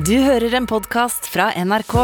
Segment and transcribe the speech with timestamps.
[0.00, 1.94] Du hører en podkast fra NRK.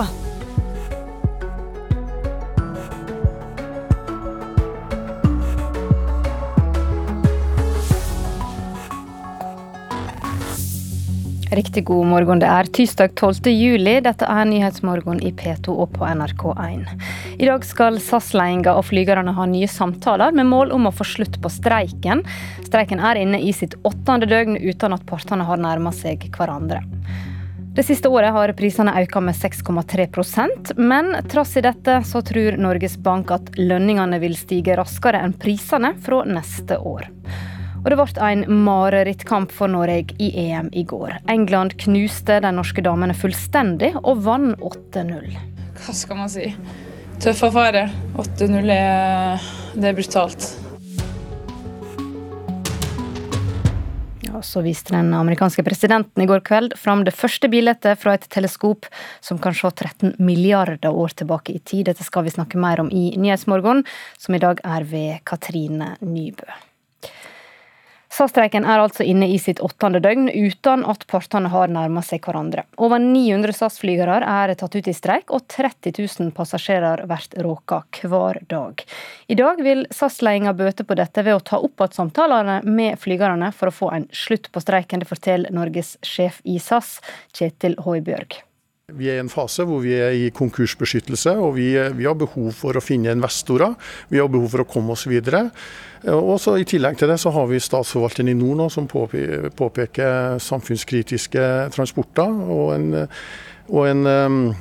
[11.56, 12.43] Riktig god morgen.
[12.43, 13.48] Det er tirsdag 12.
[13.54, 13.95] juli.
[14.04, 16.84] Dette er Nyhetsmorgen i P2 og på NRK1.
[17.40, 21.40] I dag skal SAS-ledelsen og flygerne ha nye samtaler med mål om å få slutt
[21.40, 22.26] på streiken.
[22.66, 26.82] Streiken er inne i sitt åttende døgn uten at partene har nærmet seg hverandre.
[27.77, 32.95] Det siste året har prisene økt med 6,3% men trass i dette så tror Norges
[33.05, 37.10] Bank at lønningene vil stige raskere enn prisene fra neste år.
[37.82, 41.18] Og det ble en marerittkamp for Norge i EM i går.
[41.28, 45.37] England knuste de norske damene fullstendig og vant 8-0.
[45.77, 46.48] Hva skal man si?
[47.20, 47.90] Tøff affære.
[48.24, 50.54] 8-0 er, det er brutalt.
[54.27, 58.27] Ja, så viste den amerikanske presidenten i går kveld fram det første bildet fra et
[58.33, 58.89] teleskop
[59.25, 61.87] som kan se 13 milliarder år tilbake i tid.
[61.87, 63.85] Dette skal vi snakke mer om i Nyhetsmorgen,
[64.19, 66.49] som i dag er ved Katrine Nybø.
[68.17, 72.64] SAS-streiken er altså inne i sitt åttende døgn uten at partene har nærmet seg hverandre.
[72.81, 78.41] Over 900 SAS-flygere er tatt ut i streik, og 30 000 passasjerer blir råket hver
[78.48, 78.87] dag.
[79.28, 83.53] I dag vil SAS-ledelsen bøte på dette ved å ta opp igjen samtalene med flygerne
[83.53, 85.05] for å få en slutt på streiken.
[85.05, 86.97] Det forteller Norges sjef i SAS,
[87.37, 88.41] Kjetil Høibjørg.
[88.95, 92.53] Vi er i en fase hvor vi er i konkursbeskyttelse, og vi, vi, har behov
[92.55, 93.73] for å finne investorer.
[94.12, 95.41] Vi har behov for å komme oss videre.
[96.12, 100.39] Og så I tillegg til det så har vi Statsforvalteren i nord nå som påpeker
[100.39, 102.31] samfunnskritiske transporter.
[102.31, 102.87] og en,
[103.75, 104.55] og en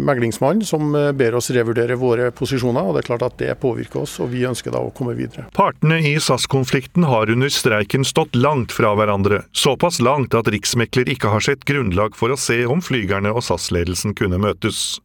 [0.00, 2.82] meglingsmann som eh, ber oss revurdere våre posisjoner.
[2.86, 5.48] og Det er klart at det påvirker oss, og vi ønsker da å komme videre.
[5.56, 9.44] Partene i SAS-konflikten har under streiken stått langt fra hverandre.
[9.52, 14.16] Såpass langt at riksmekler ikke har sett grunnlag for å se om flygerne og SAS-ledelsen
[14.18, 15.00] kunne møtes.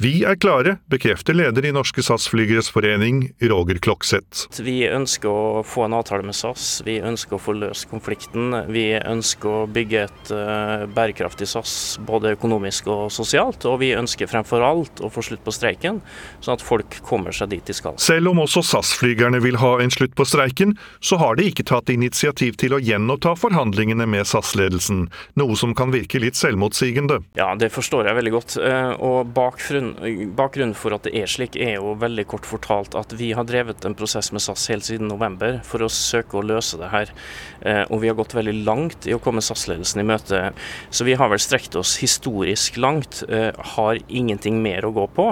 [0.00, 4.46] Vi er klare, bekrefter leder i Norske SAS-flygeres forening, Roger Klokseth.
[4.64, 8.54] Vi ønsker å få en avtale med SAS, vi ønsker å få løst konflikten.
[8.72, 11.74] Vi ønsker å bygge et uh, bærekraftig SAS
[12.08, 13.66] både økonomisk og sosialt.
[13.68, 16.00] Og vi ønsker fremfor alt å få slutt på streiken,
[16.40, 18.00] sånn at folk kommer seg dit de skal.
[18.00, 21.92] Selv om også SAS-flygerne vil ha en slutt på streiken, så har de ikke tatt
[21.92, 27.20] initiativ til å gjenoppta forhandlingene med SAS-ledelsen, noe som kan virke litt selvmotsigende.
[27.36, 28.56] Ja, det forstår jeg veldig godt.
[28.56, 33.32] Uh, og bakgrunnen, for at det er slik, er jo veldig kort fortalt at vi
[33.36, 36.90] har drevet en prosess med SAS helt siden november for å søke å løse det
[36.92, 37.12] her.
[37.60, 40.42] Eh, og vi har gått veldig langt i å komme SAS-ledelsen i møte.
[40.90, 43.22] Så vi har vel strekt oss historisk langt.
[43.28, 45.28] Eh, har ingenting mer å gå på.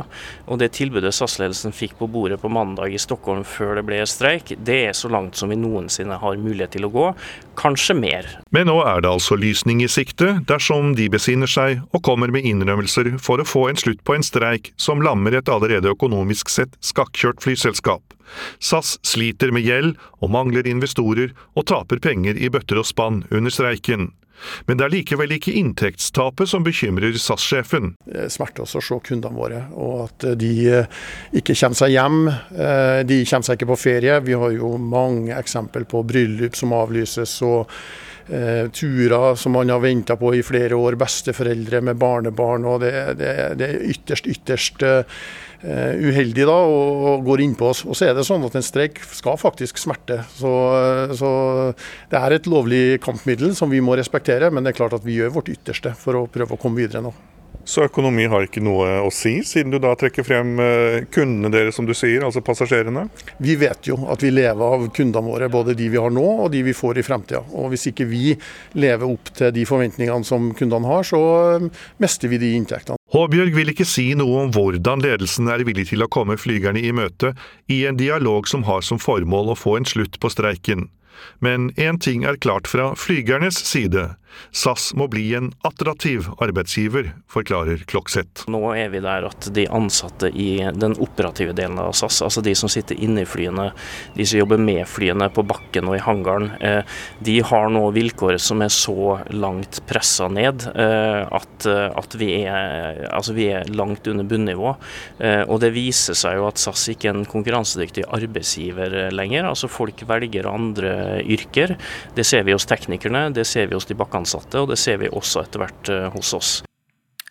[0.48, 4.54] Og det tilbudet SAS-ledelsen fikk på bordet på mandag i Stockholm før det ble streik,
[4.64, 7.06] det er så langt som vi noensinne har mulighet til å gå.
[7.58, 8.28] Kanskje mer.
[8.54, 12.46] Men nå er det altså lysning i sikte, dersom de besinner seg og kommer med
[12.46, 16.48] innrømmelser for å få en slutt slutt på en streik som lammer et allerede økonomisk
[16.48, 18.02] sett skakkjørt flyselskap.
[18.60, 23.50] SAS sliter med gjeld og mangler investorer og taper penger i bøtter og spann under
[23.50, 24.12] streiken.
[24.68, 27.96] Men det er likevel ikke inntektstapet som bekymrer SAS-sjefen.
[28.06, 30.86] Det smerter oss å se kundene våre, og at de eh,
[31.34, 32.28] ikke kommer seg hjem.
[32.28, 34.20] Eh, de kommer seg ikke på ferie.
[34.22, 37.34] Vi har jo mange eksempel på bryllup som avlyses.
[37.42, 37.66] og
[38.28, 42.66] eh, turer som man har venta på i flere år, besteforeldre med barnebarn.
[42.68, 47.84] og Det, det, det er ytterst, ytterst eh, uheldig da, og, og går innpå oss.
[47.88, 50.20] Og så er det sånn at en streik skal faktisk smerte.
[50.36, 50.52] Så,
[51.18, 51.32] så,
[52.12, 55.18] det er et lovlig kampmiddel som vi må respektere, men det er klart at vi
[55.18, 57.14] gjør vårt ytterste for å prøve å komme videre nå.
[57.68, 61.76] Så økonomi har ikke noe å si, siden du da trekker frem eh, kundene deres,
[61.76, 63.02] som du sier, altså passasjerene?
[63.44, 66.48] Vi vet jo at vi lever av kundene våre, både de vi har nå og
[66.54, 67.42] de vi får i fremtida.
[67.52, 68.32] Og hvis ikke vi
[68.72, 71.20] lever opp til de forventningene som kundene har, så
[71.58, 71.68] eh,
[72.00, 72.96] mister vi de inntektene.
[73.12, 76.94] Håbjørg vil ikke si noe om hvordan ledelsen er villig til å komme flygerne i
[76.96, 77.34] møte
[77.68, 80.88] i en dialog som har som formål å få en slutt på streiken.
[81.44, 84.08] Men én ting er klart fra flygernes side.
[84.50, 88.46] SAS må bli en attraktiv arbeidsgiver, forklarer Klokseth.
[88.50, 92.54] Nå er vi der at de ansatte i den operative delen av SAS, altså de
[92.58, 93.68] som sitter inne i flyene,
[94.16, 96.80] de som jobber med flyene på bakken og i hangaren, eh,
[97.24, 102.30] de har nå vilkår som er så langt pressa ned eh, at, eh, at vi,
[102.48, 104.70] er, altså vi, er, langt under bunnivå.
[105.18, 109.46] Og det viser seg jo at SAS ikke er en konkurransedyktig arbeidsgiver lenger.
[109.50, 111.74] Altså Folk velger andre yrker.
[112.16, 115.00] Det ser vi hos teknikerne, det ser vi hos de bakkeansatte ansatte, og det ser
[115.02, 116.56] vi også etter hvert eh, hos oss.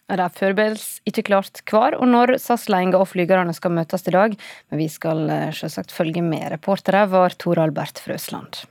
[0.07, 4.37] Det er foreløpig ikke klart hvor og når SAS-ledelsen og flygerne skal møtes i dag,
[4.71, 6.47] men vi skal eh, selvsagt følge med.
[6.55, 8.63] Reportere var Tor Albert Frøsland.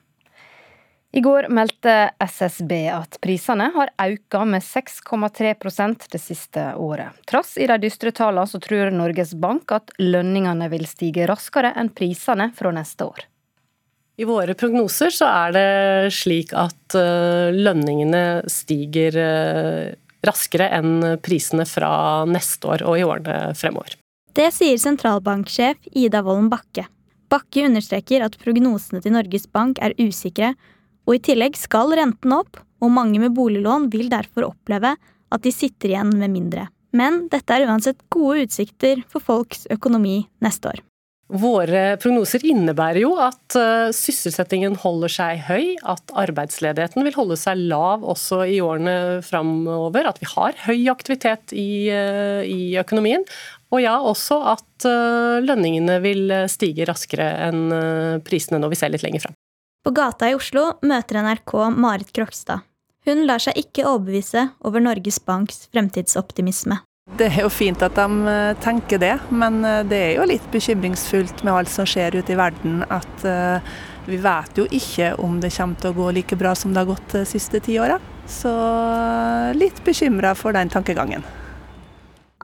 [1.16, 7.16] I går meldte SSB at prisene har økt med 6,3% det siste året.
[7.28, 11.92] Trass i de dystre tallene så tror Norges Bank at lønningene vil stige raskere enn
[11.96, 13.24] prisene fra neste år.
[14.16, 21.66] I våre prognoser så er det slik at eh, lønningene stiger eh, raskere enn prisene
[21.68, 23.98] fra neste år og i årene fremover.
[24.36, 26.86] Det sier sentralbanksjef Ida Wolden Bakke.
[27.32, 30.54] Bakke understreker at prognosene til Norges Bank er usikre,
[31.06, 35.52] og i tillegg skal renten opp, og mange med boliglån vil derfor oppleve at de
[35.54, 36.66] sitter igjen med mindre.
[36.96, 40.84] Men dette er uansett gode utsikter for folks økonomi neste år.
[41.26, 47.64] Våre prognoser innebærer jo at eh, sysselsettingen holder seg høy, at arbeidsledigheten vil holde seg
[47.66, 53.26] lav også i årene framover, at vi har høy aktivitet i, eh, i økonomien.
[53.74, 57.66] Og ja, også at eh, lønningene vil stige raskere enn
[58.22, 59.38] prisene når vi ser litt lenger fram.
[59.82, 62.62] På gata i Oslo møter NRK Marit Krokstad.
[63.06, 66.85] Hun lar seg ikke overbevise over Norges Banks fremtidsoptimisme.
[67.16, 70.44] Det er jo fint at de eh, tenker det, men eh, det er jo litt
[70.52, 72.82] bekymringsfullt med alt som skjer ute i verden.
[72.92, 73.62] At uh,
[74.04, 76.90] vi vet jo ikke om det kommer til å gå like bra som det har
[76.90, 77.96] gått de siste ti åra.
[78.28, 78.52] Så
[79.56, 81.24] litt bekymra for den tankegangen.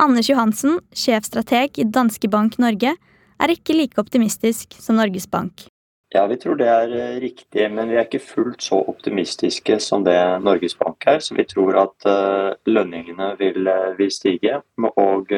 [0.01, 2.95] Anders Johansen, sjefstrateg i Danske Bank Norge,
[3.43, 5.67] er ikke like optimistisk som Norges Bank.
[6.15, 10.05] Ja, vi tror det er eh, riktig, men vi er ikke fullt så optimistiske som
[10.05, 11.23] det Norges Bank er.
[11.25, 15.33] Så vi tror at uh, lønningene vil, eh, vil stige, og,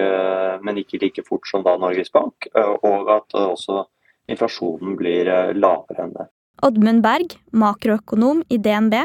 [0.64, 2.48] men ikke like fort som da Norges Bank.
[2.56, 3.84] Og at også
[4.30, 6.26] inflasjonen blir lavere enn det.
[6.64, 8.96] Oddmund Berg, makroøkonom i DNB,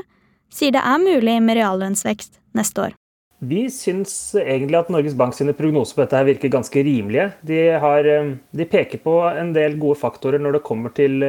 [0.50, 2.98] sier det er mulig med reallønnsvekst neste år.
[3.46, 7.30] Vi syns egentlig at Norges Bank sine prognoser på dette virker ganske rimelige.
[7.46, 8.10] De, har,
[8.52, 11.22] de peker på en del gode faktorer når det kommer til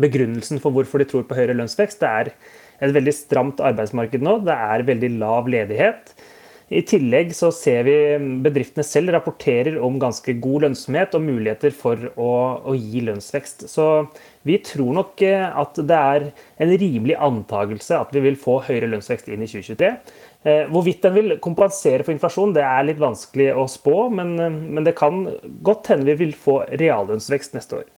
[0.00, 2.02] begrunnelsen for hvorfor de tror på høyere lønnsvekst.
[2.02, 2.34] Det er
[2.80, 4.40] et veldig stramt arbeidsmarked nå.
[4.46, 6.14] Det er veldig lav ledighet.
[6.70, 7.94] I tillegg så ser vi
[8.44, 12.28] bedriftene selv rapporterer om ganske god lønnsomhet og muligheter for å,
[12.62, 13.64] å, gi lønnsvekst.
[13.66, 13.86] Så
[14.46, 16.28] vi tror nok eh, at det er
[16.62, 19.90] en rimelig antakelse at vi vil få høyere lønnsvekst inn i 2023.
[20.46, 24.62] Eh, hvorvidt den vil kompensere for inflasjon, det er litt vanskelig å spå, men, eh,
[24.78, 25.24] men det kan
[25.66, 27.90] godt hende vi vil få reallønnsvekst neste år.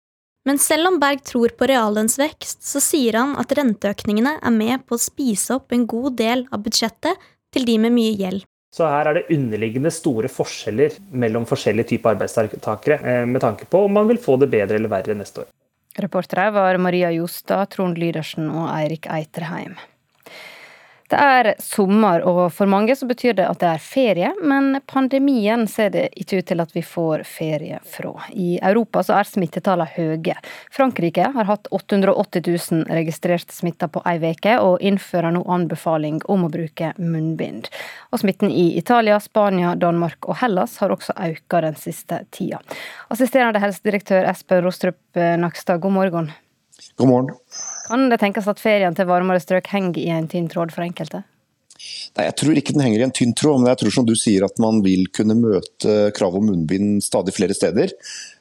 [0.50, 4.96] Men selv om Berg tror på reallønnsvekst, så sier han at renteøkningene er med på
[4.96, 8.42] å spise opp en god del av budsjettet til de med mye gjeld.
[8.74, 13.84] Så her er det underliggende store forskjeller mellom forskjellige typer arbeidstakere, eh, med tanke på
[13.86, 15.48] om man vil få det bedre eller verre neste år.
[16.02, 19.78] Reportere var Maria Jostad, Trond Lydersen og Eirik Eiterheim.
[21.10, 25.64] Det er sommer, og for mange så betyr det at det er ferie, men pandemien
[25.66, 28.12] ser det ikke ut til at vi får ferie fra.
[28.30, 30.36] I Europa så er smittetallene høye.
[30.70, 36.46] Frankrike har hatt 880 000 registrerte smitta på ei uke, og innfører nå anbefaling om
[36.46, 37.72] å bruke munnbind.
[38.14, 42.62] Og smitten i Italia, Spania, Danmark og Hellas har også økt den siste tida.
[43.10, 46.32] Assisterende helsedirektør Espen Rostrup Nakstad, god morgen.
[46.94, 47.34] God morgen.
[47.90, 51.24] Kan det tenkes at ferien til varmere strøk henger i en tynn tråd for enkelte?
[52.14, 54.12] Nei, Jeg tror ikke den henger i en tynn tråd, men jeg tror som du
[54.18, 57.90] sier at man vil kunne møte krav om munnbind stadig flere steder.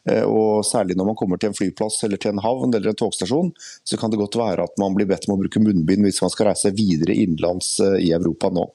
[0.05, 2.99] Eh, og Særlig når man kommer til en flyplass eller til en havn eller en
[2.99, 6.21] togstasjon, så kan det godt være at man blir bedt om å bruke munnbind hvis
[6.21, 8.69] man skal reise videre innenlands eh, i Europa nå.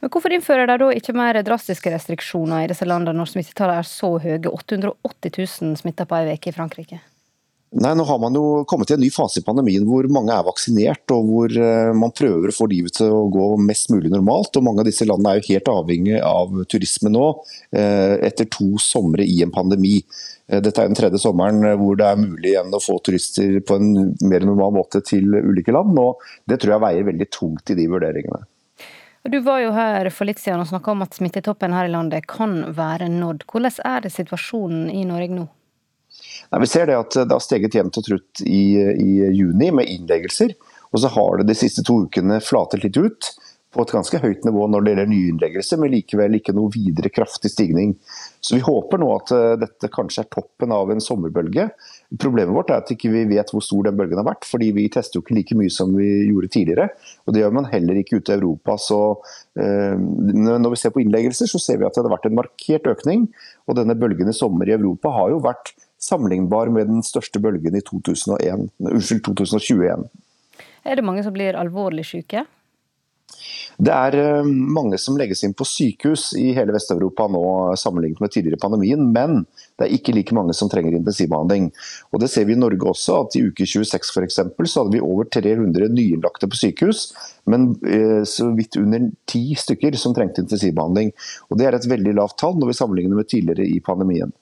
[0.00, 3.90] Men Hvorfor innfører de da ikke mer drastiske restriksjoner i disse landene når smittetallene er
[3.90, 4.38] så høye?
[4.48, 5.34] 880
[5.66, 7.02] 000 smitta på ei uke i Frankrike?
[7.70, 10.42] Nei, Nå har man jo kommet til en ny fase i pandemien hvor mange er
[10.42, 14.56] vaksinert, og hvor eh, man prøver å få livet til å gå mest mulig normalt.
[14.58, 17.28] og Mange av disse landene er jo helt avhengig av turisme nå,
[17.70, 20.00] eh, etter to somre i en pandemi.
[20.50, 23.78] Eh, dette er den tredje sommeren hvor det er mulig igjen å få turister på
[23.78, 25.94] en mer normal måte til ulike land.
[26.02, 28.42] og Det tror jeg veier veldig tungt i de vurderingene.
[29.30, 32.26] Du var jo her for litt siden og snakka om at smittetoppen her i landet
[32.26, 33.46] kan være nådd.
[33.46, 35.48] Hvordan er det situasjonen i Norge nå?
[36.50, 39.90] Nei, vi ser det at det har steget jevnt og trutt i, i juni med
[39.90, 40.56] innleggelser.
[40.90, 43.32] Og så har det de siste to ukene flatet litt ut
[43.70, 47.52] på et ganske høyt nivå når det gjelder nyinnleggelser, men likevel ikke noe videre kraftig
[47.52, 47.92] stigning.
[48.42, 51.68] Så vi håper nå at eh, dette kanskje er toppen av en sommerbølge.
[52.18, 54.72] Problemet vårt er at ikke vi ikke vet hvor stor den bølgen har vært, fordi
[54.74, 56.88] vi tester jo ikke like mye som vi gjorde tidligere.
[57.26, 58.74] Og det gjør man heller ikke ute i Europa.
[58.82, 59.00] Så
[59.62, 62.90] eh, når vi ser på innleggelser, så ser vi at det har vært en markert
[62.90, 63.28] økning.
[63.70, 65.76] Og denne bølgen i sommer i Europa har jo vært
[66.10, 70.08] sammenlignbar med den største bølgen i 2001, unnskyld, 2021.
[70.84, 72.46] Er det mange som blir alvorlig syke?
[73.80, 77.42] Det er eh, mange som legges inn på sykehus i hele Vest-Europa nå
[77.80, 79.44] sammenlignet med tidligere pandemien, men
[79.78, 81.70] det er ikke like mange som trenger intensivbehandling.
[82.12, 84.98] Og Det ser vi i Norge også, at i uke 26 for eksempel, så hadde
[84.98, 87.06] vi over 300 nyinnlagte på sykehus,
[87.48, 91.14] men eh, så vidt under ti stykker som trengte intensivbehandling.
[91.48, 94.34] Og Det er et veldig lavt tall når vi sammenligner med tidligere i pandemien.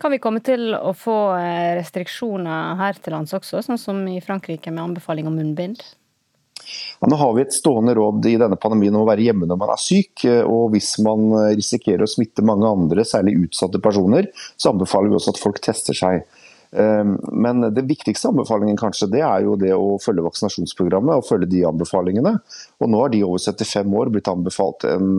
[0.00, 4.22] Kan vi komme til å få eh, restriksjoner her til lands også, sånn som i
[4.24, 5.82] Frankrike med anbefaling om munnbind?
[7.00, 9.58] Ja, nå har vi et stående råd i denne pandemien om å være hjemme når
[9.60, 10.24] man er syk.
[10.28, 15.12] Eh, og Hvis man eh, risikerer å smitte mange andre, særlig utsatte personer, så anbefaler
[15.12, 16.24] vi også at folk tester seg.
[16.72, 21.50] Eh, men det viktigste anbefalingen kanskje, det er jo det å følge vaksinasjonsprogrammet og følge
[21.52, 22.36] de anbefalingene.
[22.80, 25.14] Og Nå har de over 75 år blitt anbefalt en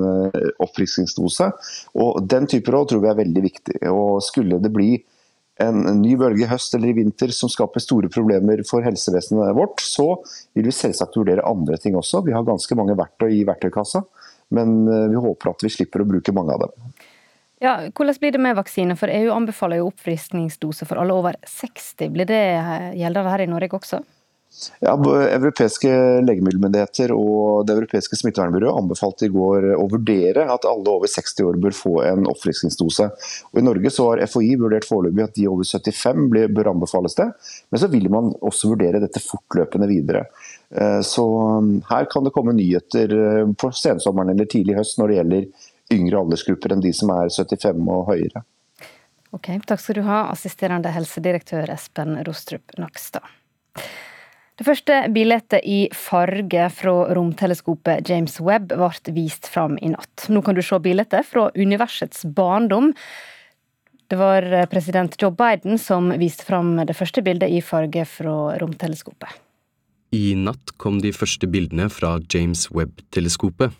[0.63, 1.51] oppfriskningsdose.
[1.99, 3.79] og Den type råd tror vi er veldig viktig.
[3.91, 4.93] Og Skulle det bli
[5.61, 9.83] en, ny bølge i høst eller i vinter som skaper store problemer for helsevesenet vårt,
[9.85, 10.07] så
[10.55, 12.23] vil vi selvsagt vurdere andre ting også.
[12.25, 14.03] Vi har ganske mange verktøy i verktøykassa,
[14.57, 16.82] men eh, vi håper at vi slipper å bruke mange av dem.
[17.63, 18.95] Ja, hvordan blir det med vaksine?
[18.99, 22.09] For EU anbefaler jo oppfriskningsdose for alle over 60.
[22.11, 24.01] Blir det eh, gjeldende her i Norge også?
[24.83, 25.89] Ja, Europeiske
[26.27, 31.57] legemiddelmyndigheter og Det europeiske smittevernbyrået anbefalte i går å vurdere at alle over 60 år
[31.63, 33.07] bør få en oppfriskningsdose.
[33.49, 37.31] Og I Norge så har FHI vurdert foreløpig at de over 75 bør anbefales det.
[37.71, 40.27] Men så vil man også vurdere dette fortløpende videre.
[40.75, 41.25] Eh, så
[41.57, 45.62] um, her kan det komme nyheter eh, på sensommeren eller tidlig høst når det gjelder
[45.91, 48.43] yngre aldersgrupper enn de som er 75 og høyere.
[49.33, 53.25] Ok, Takk skal du ha, assisterende helsedirektør Espen Rostrup Nakstad.
[54.53, 60.27] Det første bildet i farge fra romteleskopet James Webb ble vist fram i natt.
[60.29, 62.91] Nå kan du se bildet fra universets barndom.
[64.07, 69.41] Det var president Joe Biden som viste fram det første bildet i farge fra romteleskopet.
[70.13, 73.73] I natt kom de første bildene fra James Webb-teleskopet.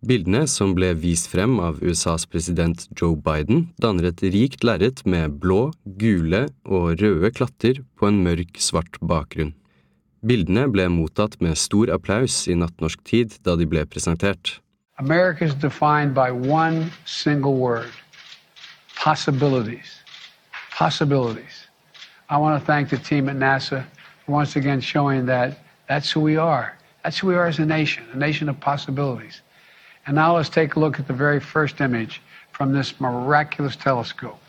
[0.00, 5.34] Bildene, som ble vist frem av USAs president Joe Biden, danner et rikt lerret med
[5.42, 9.52] blå, gule og røde klatter på en mørk, svart bakgrunn.
[10.24, 14.56] Bildene ble mottatt med stor applaus i nattnorsk tid da de ble presentert.
[14.96, 17.92] America is defined by one single word
[18.96, 20.00] possibilities.
[20.72, 21.68] Possibilities.
[22.30, 23.84] I want to thank NASA
[24.24, 26.72] for once again showing that that's who we are.
[27.04, 29.42] That's who we are as a nation, a nation of possibilities.
[30.10, 34.40] And now let's take a look at the very first image from this miraculous telescope.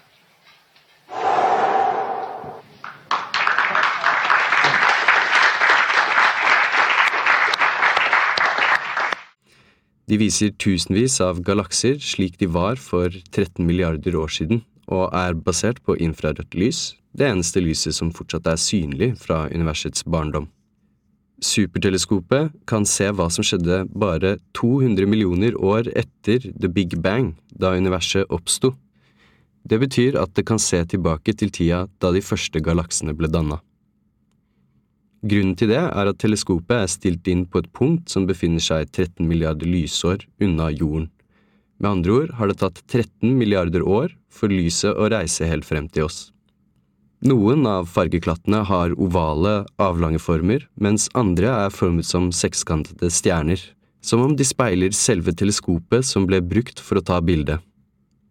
[10.08, 15.38] De viser tusenvis av galakser slik de var for 13 milliarder år siden, og er
[15.38, 20.50] basert på infrarødt lys, det eneste lyset som fortsatt er synlig fra universets barndom.
[21.41, 27.74] Superteleskopet kan se hva som skjedde bare 200 millioner år etter The Big Bang, da
[27.74, 28.75] universet oppsto.
[29.65, 33.57] Det betyr at det kan se tilbake til tida da de første galaksene ble danna.
[35.21, 38.89] Grunnen til det er at teleskopet er stilt inn på et punkt som befinner seg
[38.89, 41.10] 13 milliarder lysår unna jorden.
[41.81, 45.89] Med andre ord har det tatt 13 milliarder år for lyset å reise helt frem
[45.89, 46.31] til oss.
[47.22, 53.62] Noen av fargeklattene har ovale, avlange former, mens andre er formet som sekskantede stjerner,
[54.01, 57.62] som om de speiler selve teleskopet som ble brukt for å ta bildet.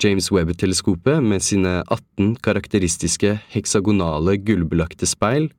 [0.03, 5.51] James Webb-teleskopet med sine 18 karakteristiske heksagonale gullbelagte speil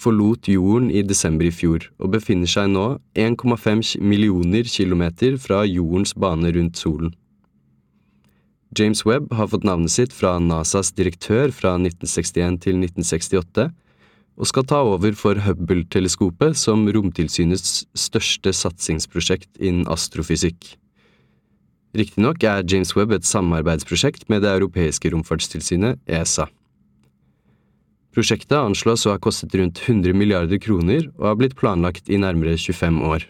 [0.00, 2.86] forlot jorden i desember i fjor og befinner seg nå
[3.18, 7.12] 1,5 millioner kilometer fra jordens bane rundt solen.
[8.78, 13.70] James Webb har fått navnet sitt fra NASAs direktør fra 1961 til 1968,
[14.40, 20.76] og skal ta over for Hubble-teleskopet som romtilsynets største satsingsprosjekt innen astrofysikk.
[21.98, 26.46] Riktignok er James Webb et samarbeidsprosjekt med det europeiske romfartstilsynet, ESA.
[28.14, 32.54] Prosjektet anslås å ha kostet rundt 100 milliarder kroner og har blitt planlagt i nærmere
[32.58, 33.26] 25 år.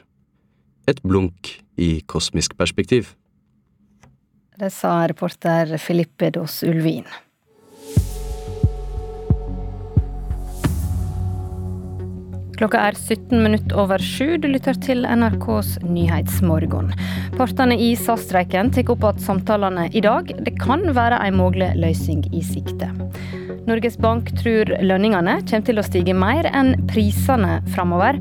[0.88, 3.14] Et blunk i kosmisk perspektiv.
[4.60, 7.04] Det sa reporter Filippe Dos Ulvin.
[12.58, 14.36] Klokka er 17 minutter over sju.
[14.36, 16.92] Du lytter til NRKs Nyhetsmorgen.
[17.38, 22.26] Partene i SAS-streiken tar opp at samtalene i dag det kan være en mulig løsning
[22.28, 22.92] i sikte.
[23.64, 28.20] Norges Bank tror lønningene kommer til å stige mer enn prisene framover.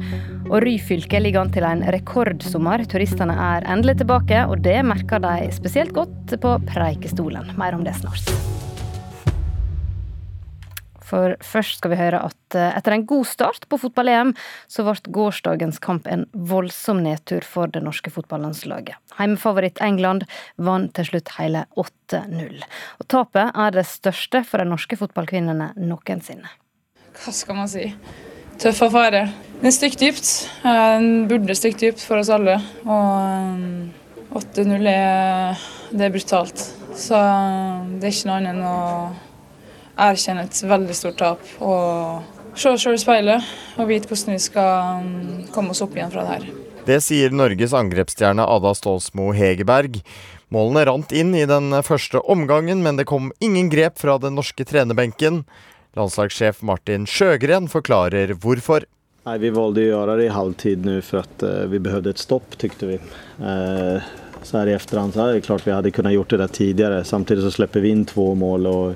[0.49, 2.81] Og Ryfylke ligger an til en rekordsommer.
[2.89, 7.51] Turistene er endelig tilbake, og det merker de spesielt godt på Preikestolen.
[7.59, 8.31] Mer om det snart.
[11.09, 14.35] For først skal vi høre at eh, etter en god start på fotball-EM,
[14.69, 18.97] så ble gårsdagens kamp en voldsom nedtur for det norske fotballandslaget.
[19.17, 20.27] Heimefavoritt England
[20.57, 22.61] vant til slutt hele 8-0.
[23.01, 26.57] Og tapet er det største for de norske fotballkvinnene noensinne.
[27.19, 27.89] Hva skal man si?
[28.61, 29.27] Tøff affære.
[29.59, 30.29] Den stikker dypt.
[30.63, 32.55] Den burde stikke dypt for oss alle.
[32.87, 36.63] Og 8-0 er, det er brutalt.
[36.95, 37.19] Så
[37.99, 38.77] det er ikke noe annet enn å
[39.99, 44.41] erkjenne et veldig stort tap og se oss sjøl i speilet og vite hvordan vi
[44.41, 45.09] skal
[45.53, 46.45] komme oss opp igjen fra det her.
[46.87, 49.99] Det sier Norges angrepsstjerne Ada Stålsmo Hegerberg.
[50.49, 54.65] Målene rant inn i den første omgangen, men det kom ingen grep fra den norske
[54.65, 55.43] trenerbenken.
[55.99, 58.87] Landslagssjef Martin Sjøgren forklarer hvorfor.
[59.27, 62.21] Nei, vi valgte å gjøre det i halvtid nå for at uh, vi behøvde et
[62.21, 62.99] stopp, tykte vi.
[63.41, 63.99] Uh,
[64.43, 67.03] så her i efterhand så är det klart vi hadde kunnet gjort det der tidligere.
[67.03, 68.95] Samtidig så slipper vi inn två mål og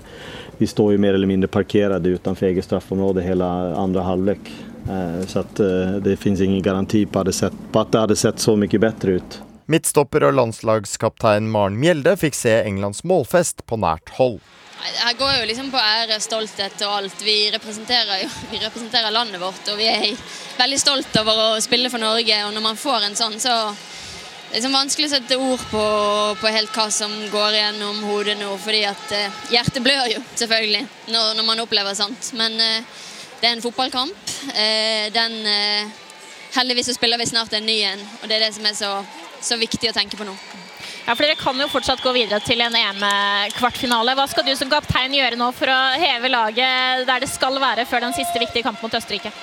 [0.58, 4.52] vi står jo mer eller mindre parkerade utenfor eget straffområde hele andre halvlek.
[4.88, 7.24] Uh, så at, eh, det fins ingen garanti på,
[7.72, 9.38] på at det hadde sett så mye bedre ut.
[9.72, 14.42] Midtstopper og landslagskaptein Maren Mjelde fikk se Englands målfest på nært hold.
[14.84, 17.22] Her går jo liksom på ære, stolthet og alt.
[17.24, 20.10] Vi representerer, vi representerer landet vårt, og vi er
[20.58, 22.40] veldig stolt over å spille for Norge.
[22.48, 25.86] Og når man får en sånn, så det er liksom vanskelig å sette ord på,
[26.42, 28.52] på, helt hva som går gjennom hodet nå.
[28.62, 32.30] fordi at eh, hjertet blør jo, selvfølgelig, når, når, man opplever sånt.
[32.38, 32.92] Men eh,
[33.40, 34.36] det er en fotballkamp.
[34.54, 36.00] Eh, den eh,
[36.54, 38.92] Heldigvis så spiller vi snart en ny en, og det er det som er så,
[39.42, 40.38] så viktig å tenke på nå.
[41.04, 44.14] Ja, for Dere kan jo fortsatt gå videre til en EM-kvartfinale.
[44.16, 47.84] Hva skal du som kaptein gjøre nå for å heve laget der det skal være
[47.90, 49.34] før den siste viktige kampen mot Østerrike?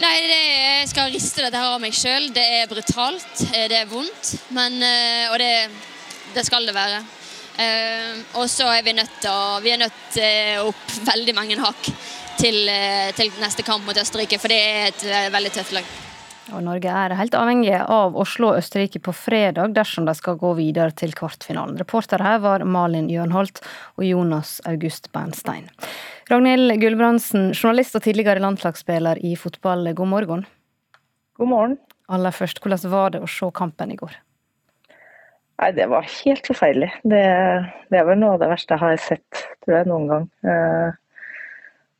[0.00, 2.28] Nei, jeg skal riste dette her av meg sjøl.
[2.32, 4.36] Det er brutalt, eh, det er vondt.
[4.54, 5.50] Men, eh, og det,
[6.36, 7.02] det skal det være.
[7.60, 11.90] Uh, og så er vi nødt til å opp veldig mange hakk
[12.40, 12.70] til,
[13.18, 15.90] til, neste kamp mot Østerrike, for det er et veldig tøft lag.
[16.50, 20.52] Og Norge er helt avhengig av å slå Østerrike på fredag dersom de skal gå
[20.58, 21.78] videre til kvartfinalen.
[21.78, 23.62] Reporter her var Malin Jørnholt
[23.96, 25.68] og Jonas August Bernstein.
[26.30, 30.44] Ragnhild Gulbrandsen, journalist og tidligere landslagsspiller i fotball, god morgen.
[31.38, 31.78] God morgen.
[32.10, 34.18] Aller først, hvordan var det å se kampen i går?
[35.60, 36.90] Nei, Det var helt forferdelig.
[37.02, 37.24] Det,
[37.90, 40.28] det, er vel noe av det verste jeg har sett tror jeg, noen gang.
[40.42, 41.00] Eh,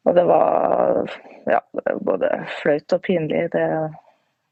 [0.09, 1.61] og det var ja,
[2.01, 2.31] både
[2.63, 3.51] flaut og pinlig.
[3.53, 3.67] Det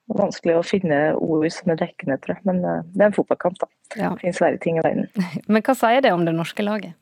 [0.09, 2.47] vanskelig å finne ord som er dekkende, tror jeg.
[2.49, 3.69] Men eh, det er en fotballkamp, da.
[3.97, 4.15] Ja.
[4.15, 5.11] Det finnes verre ting i verden.
[5.53, 6.97] Men hva sier det om det norske laget?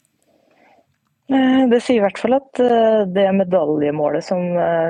[1.27, 4.43] Eh, det sier i hvert fall at eh, det medaljemålet som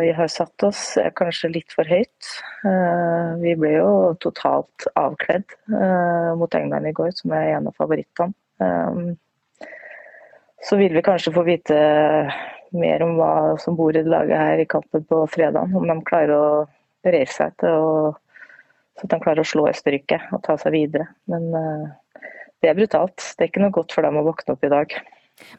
[0.02, 2.32] vi har satt oss, er kanskje litt for høyt.
[3.42, 5.52] Vi ble jo totalt avkledd
[6.40, 8.34] mot England i går, som er en av favorittene.
[10.66, 11.76] Så vil vi kanskje få vite
[12.74, 15.70] mer om hva som bor i det laget her i kampen på fredag.
[15.76, 16.48] Om de klarer å
[17.14, 18.14] reise seg til
[18.96, 21.04] så at de klarer å slå Østerrike og ta seg videre.
[21.28, 21.50] Men
[22.64, 23.20] det er brutalt.
[23.36, 24.94] Det er ikke noe godt for dem å våkne opp i dag.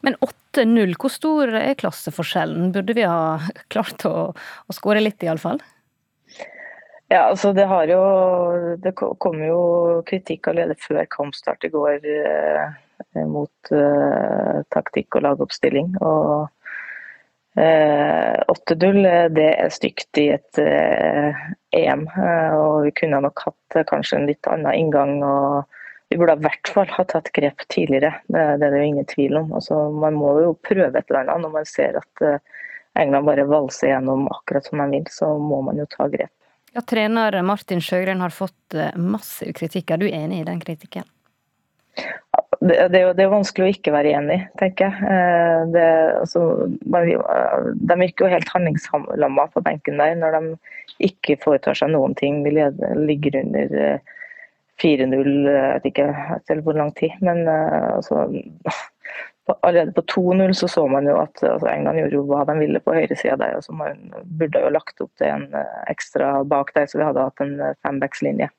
[0.02, 2.72] Men 8-0, hvor stor er klasseforskjellen?
[2.76, 3.38] Burde vi ha
[3.74, 5.62] klart å, å skåre litt, iallfall?
[7.08, 8.02] Ja, altså det har jo
[8.84, 9.60] Det kom jo
[10.10, 12.74] kritikk allerede før kampstart i går eh,
[13.32, 15.94] mot eh, taktikk og lagoppstilling.
[16.02, 16.57] Og eh,
[17.58, 21.39] 8-0 det er stygt i et eh,
[21.74, 22.06] EM.
[22.06, 25.24] Eh, og vi kunne nok hatt kanskje en litt annen inngang.
[25.26, 25.65] og
[26.10, 29.41] vi burde i hvert fall ha tatt grep tidligere, det, er det jo ingen tvil
[29.41, 29.50] om.
[29.58, 31.43] Altså, man må jo prøve et eller annet.
[31.43, 32.24] Når man ser at
[32.96, 36.32] England bare valser gjennom akkurat som de vil, så må man jo ta grep.
[36.72, 39.91] Ja, Trener Martin Sjøgren har fått massiv kritikk.
[39.91, 41.04] Er du enig i den kritikken?
[42.60, 45.10] Det, det, det, er vanskelig å ikke være enig, tenker jeg.
[45.14, 45.86] Eh, det,
[46.24, 50.44] altså, de virker jo helt handlingslamma på benken der når de
[51.08, 52.42] ikke foretar seg noen ting.
[52.46, 53.76] Vi ligger under
[54.82, 56.08] 4-0, jeg vet ikke
[56.50, 57.14] selv hvor lang tid.
[57.26, 58.26] Men altså,
[59.62, 62.82] allerede på 2-0 så så man jo at altså, England gjorde jo hva de ville
[62.84, 63.60] på høyresida der.
[63.60, 64.08] Altså, man
[64.40, 65.46] burde jo lagt opp til en
[65.92, 68.50] ekstra bak der, så vi hadde hatt en fembackslinje.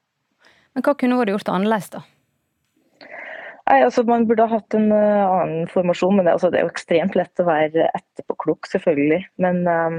[0.74, 2.04] Men hva kunne vært gjort annerledes, da?
[3.68, 6.66] Nei, altså Man burde ha hatt en uh, annen formasjon, men det, altså, det, er
[6.66, 9.20] jo ekstremt lett å være etterpåklok, selvfølgelig.
[9.44, 9.98] Men um,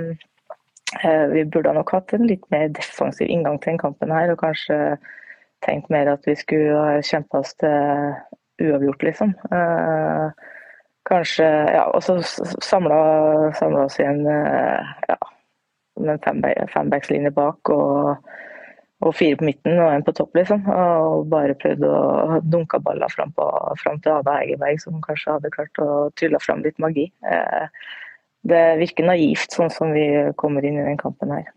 [1.36, 4.32] vi burde nok hatt en litt mer defensiv inngang til den kampen her.
[4.34, 4.98] og kanskje
[5.62, 8.16] tenkt mer at vi skulle kjempa oss til
[8.64, 9.36] uavgjort, liksom.
[9.54, 10.34] Uh,
[11.10, 12.98] kanskje Ja, og så samla,
[13.84, 15.20] oss i en ja, ja,
[16.10, 18.18] en fembackslinje bak og,
[19.00, 20.66] og, fire på midten og en på topp, liksom.
[20.68, 23.46] Og bare prøvd å dunke baller fram, på,
[23.80, 27.08] fram til Ada Egerberg, som kanskje hadde klart å trylle fram litt magi.
[27.24, 27.70] Eh,
[28.50, 30.06] det virker naivt sånn som vi
[30.40, 31.48] kommer inn i den kampen her.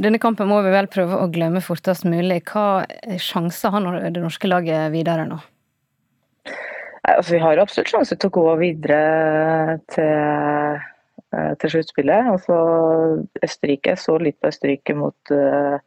[0.00, 2.40] Denne kampen må vi vel prøve å glemme fortest mulig.
[2.48, 2.86] Hva
[3.20, 5.40] sjanser har det norske laget videre nå?
[7.10, 10.80] Altså, vi har absolutt sjanse til å gå videre til,
[11.34, 12.30] eh, til sluttspillet.
[12.34, 12.56] Altså,
[13.42, 15.80] Østerrike så litt på Østerrike mot uh,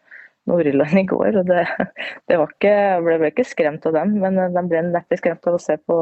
[0.49, 1.37] Nord-Irland i går.
[1.41, 1.63] og det,
[2.27, 5.61] det ikke, Jeg ble ikke skremt av dem, men de ble neppe skremt av å
[5.61, 5.97] se på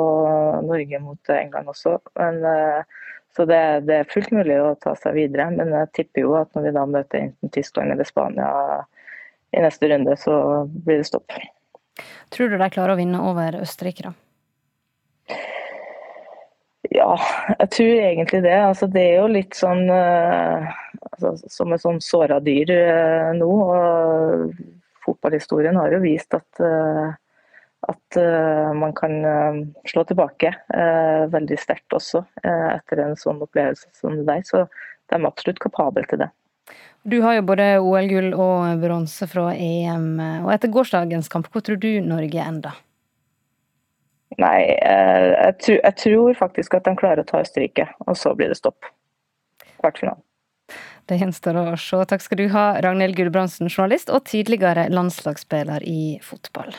[0.67, 1.97] Norge mot England også.
[2.19, 3.01] Men uh,
[3.36, 5.47] så det, det, er fullt mulig å ta seg videre.
[5.56, 8.49] Men jeg tipper jo at når vi da møter enten Tyskland eller Spania
[9.51, 10.36] i neste runde, så
[10.67, 11.32] blir det stopp.
[12.32, 14.15] Tror du de klarer å vinne over Østerrike, da?
[16.91, 17.15] Ja,
[17.56, 18.56] jeg tror egentlig det.
[18.60, 20.71] Altså, det er jo litt sånn uh,
[21.15, 23.50] altså, som et sånn såra dyr uh, nå.
[23.50, 27.10] og Fotballhistorien har jo vist at uh,
[27.89, 29.56] at uh, man kan uh,
[29.89, 30.52] slå tilbake
[31.34, 34.43] veldig sterkt også etter en sånn opplevelse som der.
[34.45, 34.67] Så
[35.10, 36.30] de er absolutt kapable til det.
[37.02, 40.21] Du har jo både OL-gull og bronse fra EM.
[40.45, 42.78] og Etter gårsdagens kamp, hvor tror du Norge ender?
[44.39, 48.54] Nei, jeg tror, jeg, tror, faktisk at de klarer å ta Østerrike, og så blir
[48.54, 48.86] det stopp.
[49.82, 50.21] Kvartfinalen.
[51.10, 52.04] Det gjenstår å se.
[52.08, 56.74] Takk skal du ha, Ragnhild Gulbrandsen, journalist og tidligere landslagsspiller i fotball.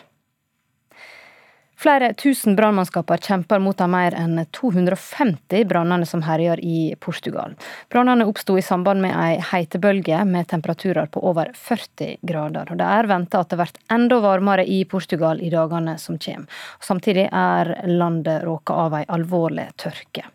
[1.82, 7.56] Flere tusen brannmannskaper kjemper mot de mer enn 250 brannene som herjer i Portugal.
[7.90, 12.70] Brannene oppsto i samband med ei heitebølge med temperaturer på over 40 grader.
[12.78, 16.62] Det er venta at det blir enda varmere i Portugal i dagene som kommer.
[16.78, 20.28] Samtidig er landet råka av ei alvorlig tørke.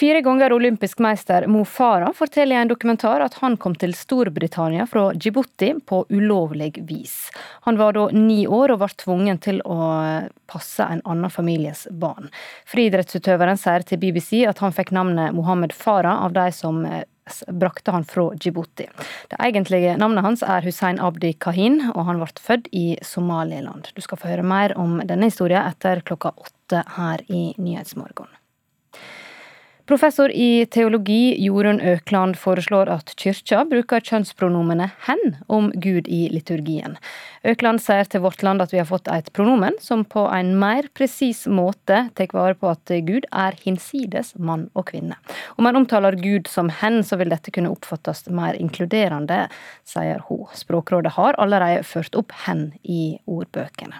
[0.00, 4.86] Fire ganger olympisk meister Mo Farah forteller i en dokumentar at han kom til Storbritannia
[4.88, 7.28] fra Djibouti på ulovlig vis.
[7.68, 9.76] Han var da ni år og ble tvungen til å
[10.48, 12.32] passe en annen families barn.
[12.72, 17.04] Friidrettsutøveren sier til BBC at han fikk navnet Mohammed Farah av de som eh,
[17.52, 18.88] brakte han fra Djibouti.
[19.28, 23.92] Det egentlige navnet hans er Hussein Abdi Kahin, og han ble født i Somaliland.
[23.92, 28.39] Du skal få høre mer om denne historien etter klokka åtte her i Nyhetsmorgon.
[29.90, 36.94] Professor i teologi Jorunn Økland foreslår at kyrkja bruker kjønnspronomene 'hen' om Gud i liturgien.
[37.42, 40.86] Økland sier til Vårt Land at vi har fått et pronomen som på en mer
[40.94, 45.18] presis måte tar vare på at Gud er hinsides mann og kvinne.
[45.58, 49.48] Om en omtaler Gud som 'hen', så vil dette kunne oppfattes mer inkluderende,
[49.82, 50.46] sier hun.
[50.54, 53.98] Språkrådet har allerede ført opp 'hen' i ordbøkene.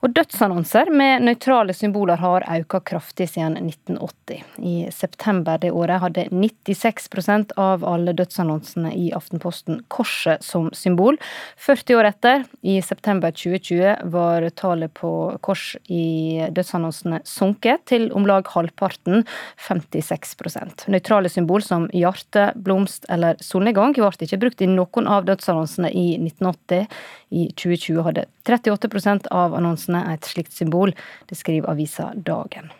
[0.00, 4.44] Og dødsannonser med nøytrale symboler har økt kraftig siden 1980.
[4.64, 11.18] I september det året hadde 96% av alle dødsannonsene i Aftenposten korset som symbol.
[11.60, 15.12] 40 år etter, i september 2020, var tallet på
[15.44, 19.26] kors i dødsannonsene sunket til om lag halvparten,
[19.60, 25.92] 56% Nøytrale symbol som hjerte, blomst eller solnedgang ble ikke brukt i noen av dødsannonsene
[25.92, 26.88] i 1980.
[27.30, 30.94] I 2020 hadde 38% av annonsene et slikt symbol.
[31.26, 32.70] Det skriver avisa Dagen.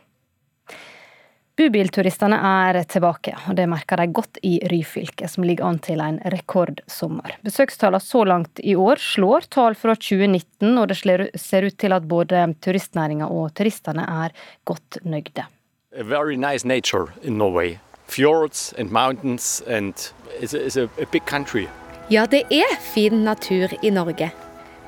[1.61, 6.17] Bubilturistene er tilbake, og det merker de godt i Ryfylke, som ligger an til en
[6.33, 7.35] rekordsommer.
[7.45, 10.97] Besøkstallene så langt i år slår tall fra 2019, og det
[11.37, 14.33] ser ut til at både turistnæringa og turistene er
[14.65, 15.45] godt nøyde.
[15.93, 17.79] A very nice nature in Norway.
[18.07, 19.95] Fjords and mountains and
[20.41, 21.67] it's a, it's a, a big country.
[22.11, 24.33] Ja, det er fin natur i Norge.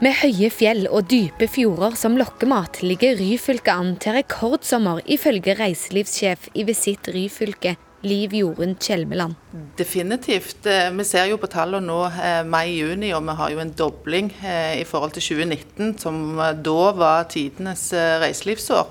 [0.01, 6.49] Med høye fjell og dype fjorder som lokkemat ligger Ryfylke an til rekordsommer, ifølge reiselivssjef
[6.59, 9.37] i Visitt Ryfylke, Liv Jorunn Kjelmeland.
[9.79, 10.67] Definitivt.
[10.67, 14.33] Eh, vi ser jo på tallene nå eh, mai-juni, og vi har jo en dobling
[14.43, 18.91] eh, i forhold til 2019, som da var tidenes reiselivsår.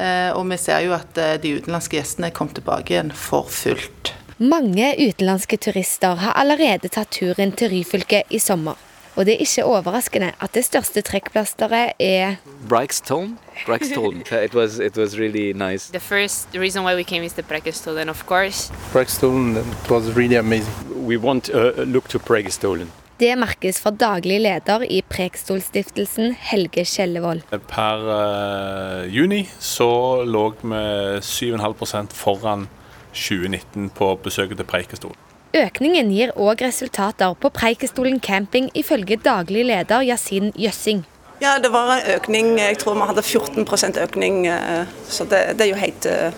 [0.00, 4.14] Og vi ser jo at de utenlandske gjestene kommet tilbake igjen for fullt.
[4.40, 8.78] Mange utenlandske turister har allerede tatt turen til Ryfylke i sommer.
[9.20, 13.36] Og det er ikke overraskende at det største trekkplasteret er Breikstone.
[13.66, 14.22] Breikstone.
[14.46, 15.92] it was it was really nice.
[15.92, 18.72] The first reason why we came is the Breikstolen, of course.
[18.92, 20.72] Breikstolen it was really amazing.
[21.06, 22.88] We want a look to Breikstolen.
[23.20, 27.42] Det merkes fra daglig leder i Prekstolstiftelsen, Helge Skjellevold.
[27.68, 30.84] Per uh, juni så lå vi
[31.20, 32.68] 7,5% foran
[33.12, 35.29] 2019 på besøket til Preikestolen.
[35.50, 41.02] Økningen gir òg resultater på Preikestolen camping, ifølge daglig leder Yasin Jøssing.
[41.42, 42.52] Ja, det var en økning.
[42.60, 46.30] Jeg tror vi hadde 14 økning, eh, så det, det er jo helt, eh,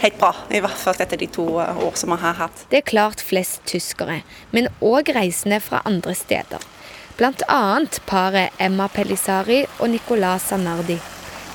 [0.00, 0.32] helt, bra.
[0.48, 2.64] I hvert fall etter de to eh, år som vi har hatt.
[2.70, 6.64] Det er klart flest tyskere, men òg reisende fra andre steder.
[7.18, 7.84] Bl.a.
[8.06, 10.96] paret Emma Pellisari og Nicolas Sanardi.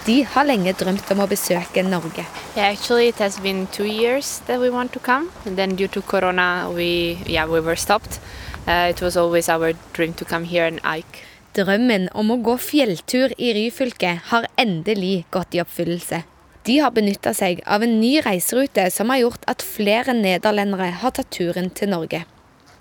[0.06, 2.24] De har lenge drømt om å besøke Norge.
[2.56, 5.88] Yeah, actually, it has been two years that we want to come, and then due
[5.90, 8.20] to Corona, we yeah we were stopped.
[8.68, 11.22] Uh, it was always our dream to come here and hike.
[11.54, 16.24] Drømmen om å gå fjelltur i Ryfylke har endelig gått i oppfyllelse.
[16.66, 21.14] De har benytta seg av en ny reiserute som har gjort at flere nederlendere har
[21.14, 22.26] tatt turen til Norge.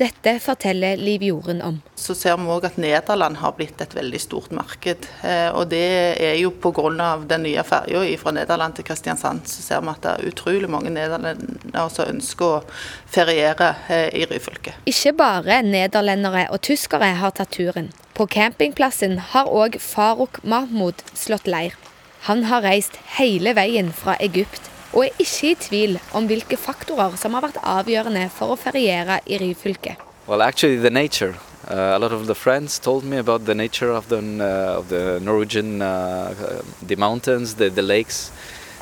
[0.00, 1.74] Dette forteller Liv Jorunn om.
[1.94, 5.04] Så ser vi òg at Nederland har blitt et veldig stort marked.
[5.20, 5.82] Eh, og det
[6.16, 7.18] er jo pga.
[7.28, 9.44] den nye ferja fra Nederland til Kristiansand.
[9.44, 12.64] Så ser vi at det er utrolig mange nederlendere som ønsker å
[13.12, 14.72] feriere eh, i Ryfylke.
[14.88, 17.92] Ikke bare nederlendere og tyskere har tatt turen.
[18.16, 21.76] På campingplassen har òg Farouk Mahmoud slått leir.
[22.24, 27.16] Han har reist hele veien fra Egypt og er ikke i tvil om hvilke faktorer
[27.20, 29.96] som har vært avgjørende for å feriere i Ryfylke.
[30.26, 31.34] Well, actually, the nature.
[31.68, 34.88] Uh, a lot of the friends told me about the nature of the, uh, of
[34.88, 38.32] the Norwegian, uh, the mountains, the, the lakes.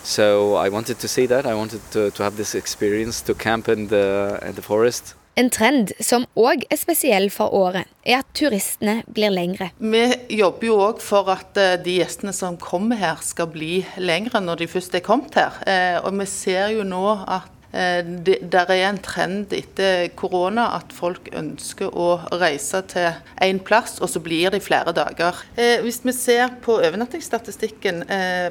[0.02, 1.44] So I wanted to see that.
[1.44, 5.14] I wanted to, to have this experience to camp in the, in the forest.
[5.38, 9.68] En trend som òg er spesiell for året, er at turistene blir lengre.
[9.78, 10.00] Vi
[10.34, 14.64] jobber jo òg for at eh, de gjestene som kommer her skal bli lengre når
[14.64, 15.60] de først er kommet her.
[15.62, 20.88] Eh, og vi ser jo nå at Eh, det er en trend etter korona at
[20.96, 25.36] folk ønsker å reise til én plass, og så blir det flere dager.
[25.84, 28.06] Hvis vi ser på overnattingsstatistikken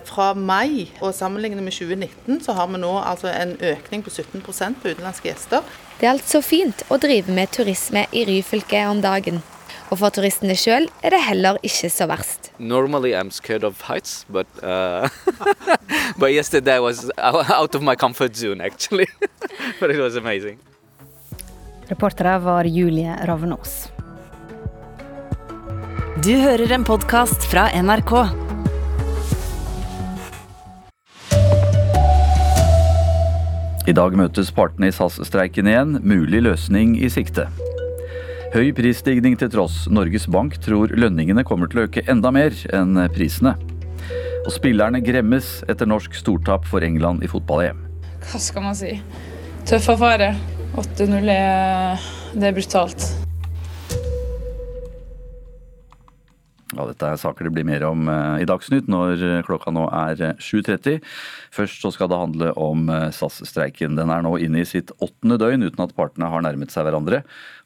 [0.05, 4.83] fra mai og sammenligner med 2019, så har vi nå altså en økning på 17%
[4.83, 5.65] på utenlandske gjester.
[5.97, 9.39] Det er altså fint å drive med turisme i Ryfylke om dagen.
[9.89, 12.51] Og for turistene sjøl er det heller ikke så verst.
[12.59, 15.09] Normally I'm scared of heights, but uh,
[16.19, 19.07] but yesterday I was out of my comfort zone actually.
[19.79, 20.59] but it was amazing.
[21.89, 23.87] Reportere var Julie Ravnås.
[26.23, 28.46] Du hører en podkast fra NRK.
[33.87, 35.93] I dag møtes partene i SAS-streiken igjen.
[36.03, 37.45] Mulig løsning i sikte.
[38.51, 42.99] Høy prisstigning til tross, Norges Bank tror lønningene kommer til å øke enda mer enn
[43.15, 43.53] prisene.
[44.43, 47.79] Og spillerne gremmes etter norsk stortap for England i fotball-EM.
[48.27, 48.97] Hva skal man si?
[49.71, 50.33] Tøff affære.
[50.83, 53.07] 8-0 er, er brutalt.
[56.75, 60.35] Ja, dette er saker det blir mer om eh, i Dagsnytt når klokka nå er
[60.43, 60.99] 7.30.
[61.55, 63.95] Først så skal det handle om eh, SAS-streiken.
[63.95, 67.21] Den er nå inne i sitt åttende døgn uten at partene har nærmet seg hverandre.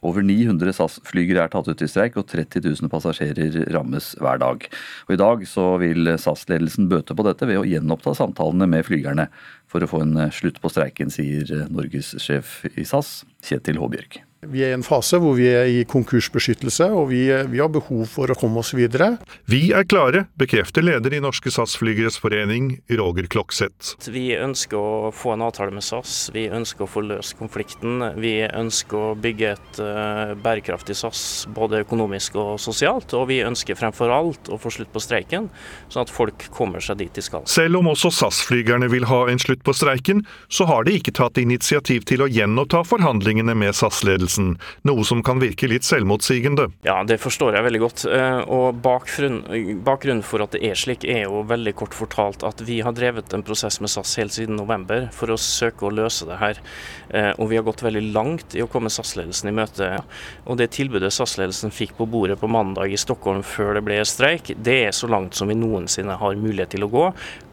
[0.06, 4.66] Over 900 SAS-flygere er tatt ut i streik, og 30 000 passasjerer rammes hver dag.
[5.08, 9.30] Og I dag så vil SAS-ledelsen bøte på dette ved å gjenoppta samtalene med flygerne
[9.72, 13.82] for å få en eh, slutt på streiken, sier eh, Norges sjef i SAS, Kjetil
[13.82, 14.22] Håbjørg.
[14.42, 18.08] Vi er i en fase hvor vi er i konkursbeskyttelse, og vi, vi, har behov
[18.10, 19.20] for å komme oss videre.
[19.46, 24.10] Vi er klare, bekrefter leder i Norske SAS-flygeres forening, Roger Klokseth.
[24.10, 28.02] Vi ønsker å få en avtale med SAS, vi ønsker å få løst konflikten.
[28.18, 33.14] Vi ønsker å bygge et uh, bærekraftig SAS både økonomisk og sosialt.
[33.14, 35.52] Og vi ønsker fremfor alt å få slutt på streiken,
[35.94, 37.46] sånn at folk kommer seg dit de skal.
[37.46, 41.38] Selv om også SAS-flygerne vil ha en slutt på streiken, så har de ikke tatt
[41.38, 46.70] initiativ til å gjenoppta forhandlingene med SAS-ledelsen ledelsen, noe som kan virke litt selvmotsigende.
[46.86, 48.06] Ja, det forstår jeg veldig godt.
[48.06, 52.82] Eh, og Bakgrunnen for at det er slik, er jo veldig kort fortalt at vi
[52.82, 56.40] har drevet en prosess med SAS helt siden november for å søke å løse det
[56.40, 56.62] her.
[57.10, 59.90] Eh, og vi har gått veldig langt i å komme SAS-ledelsen i møte.
[60.46, 64.54] Og det tilbudet SAS-ledelsen fikk på bordet på mandag i Stockholm før det ble streik,
[64.56, 67.08] det er så langt som vi noensinne har mulighet til å gå.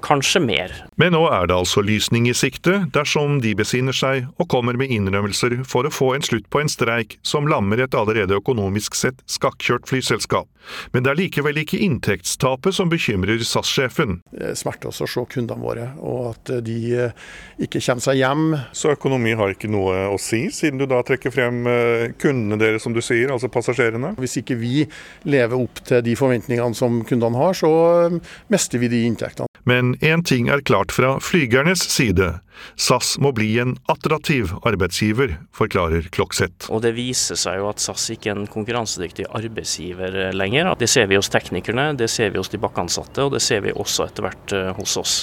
[0.05, 0.75] Kanskje mer.
[1.01, 4.93] Men nå er det altså lysning i sikte, dersom de besinner seg og kommer med
[4.95, 9.21] innrømmelser for å få en slutt på en streik som lammer et allerede økonomisk sett
[9.31, 10.49] skakkjørt flyselskap.
[10.93, 14.19] Men det er likevel ikke inntektstapet som bekymrer SAS-sjefen.
[14.35, 17.29] Det smerter oss å se kundene våre, og at de eh,
[17.65, 18.45] ikke kommer seg hjem.
[18.77, 22.85] Så økonomi har ikke noe å si, siden du da trekker frem eh, kundene deres,
[22.85, 24.15] som du sier, altså passasjerene?
[24.21, 24.85] Hvis ikke vi
[25.29, 27.73] lever opp til de forventningene som kundene har, så
[28.09, 28.19] eh,
[28.53, 29.49] mister vi de inntektene.
[29.69, 32.39] Men én ting er klart fra flygernes side.
[32.77, 36.71] SAS må bli en attraktiv arbeidsgiver, forklarer Klokseth.
[36.73, 40.75] Og Det viser seg jo at SAS ikke er en konkurransedyktig arbeidsgiver lenger.
[40.79, 43.75] Det ser vi hos teknikerne, det ser vi hos de bakkeansatte, og det ser vi
[43.75, 45.19] også etter hvert eh, hos oss.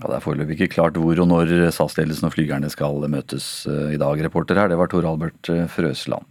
[0.00, 3.92] Ja, det er foreløpig ikke klart hvor og når SAS-ledelsen og flygerne skal møtes eh,
[3.94, 4.22] i dag.
[4.24, 6.26] Reporter her, det var Tor Albert eh, Frøsland.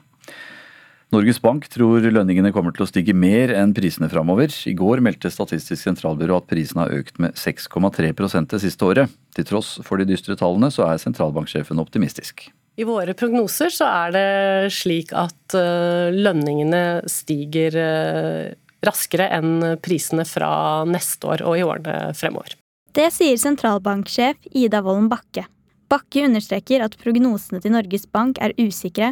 [1.12, 4.47] Norges Bank tror lønningene kommer til å stige mer enn prisene framover.
[4.63, 8.13] I går meldte Statistisk sentralbyrå at prisene har økt med 6,3
[8.47, 9.12] det siste året.
[9.36, 12.45] Til tross for de dystre tallene, så er sentralbanksjefen optimistisk.
[12.80, 15.58] I våre prognoser så er det slik at
[16.15, 17.76] lønningene stiger
[18.80, 19.52] raskere enn
[19.84, 20.54] prisene fra
[20.88, 22.56] neste år og i årene fremover.
[22.95, 25.43] Det sier sentralbanksjef Ida Wolden Bakke.
[25.91, 29.12] Bakke understreker at prognosene til Norges Bank er usikre,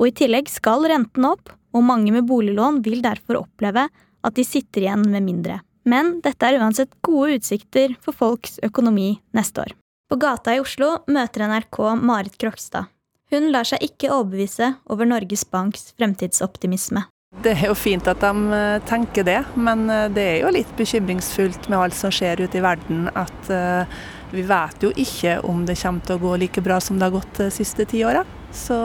[0.00, 3.88] og i tillegg skal renten opp, og mange med boliglån vil derfor oppleve
[4.24, 5.60] at de sitter igjen med mindre.
[5.84, 9.74] Men dette er uansett gode utsikter for folks økonomi neste år.
[10.08, 12.88] På gata i Oslo møter NRK Marit Krokstad.
[13.32, 17.06] Hun lar seg ikke overbevise over Norges Banks fremtidsoptimisme.
[17.42, 20.70] Det er jo fint at de eh, tenker det, men eh, det er jo litt
[20.78, 23.08] bekymringsfullt med alt som skjer ute i verden.
[23.18, 23.96] At eh,
[24.30, 27.16] vi vet jo ikke om det kommer til å gå like bra som det har
[27.16, 28.22] gått de siste ti åra.
[28.54, 28.78] Så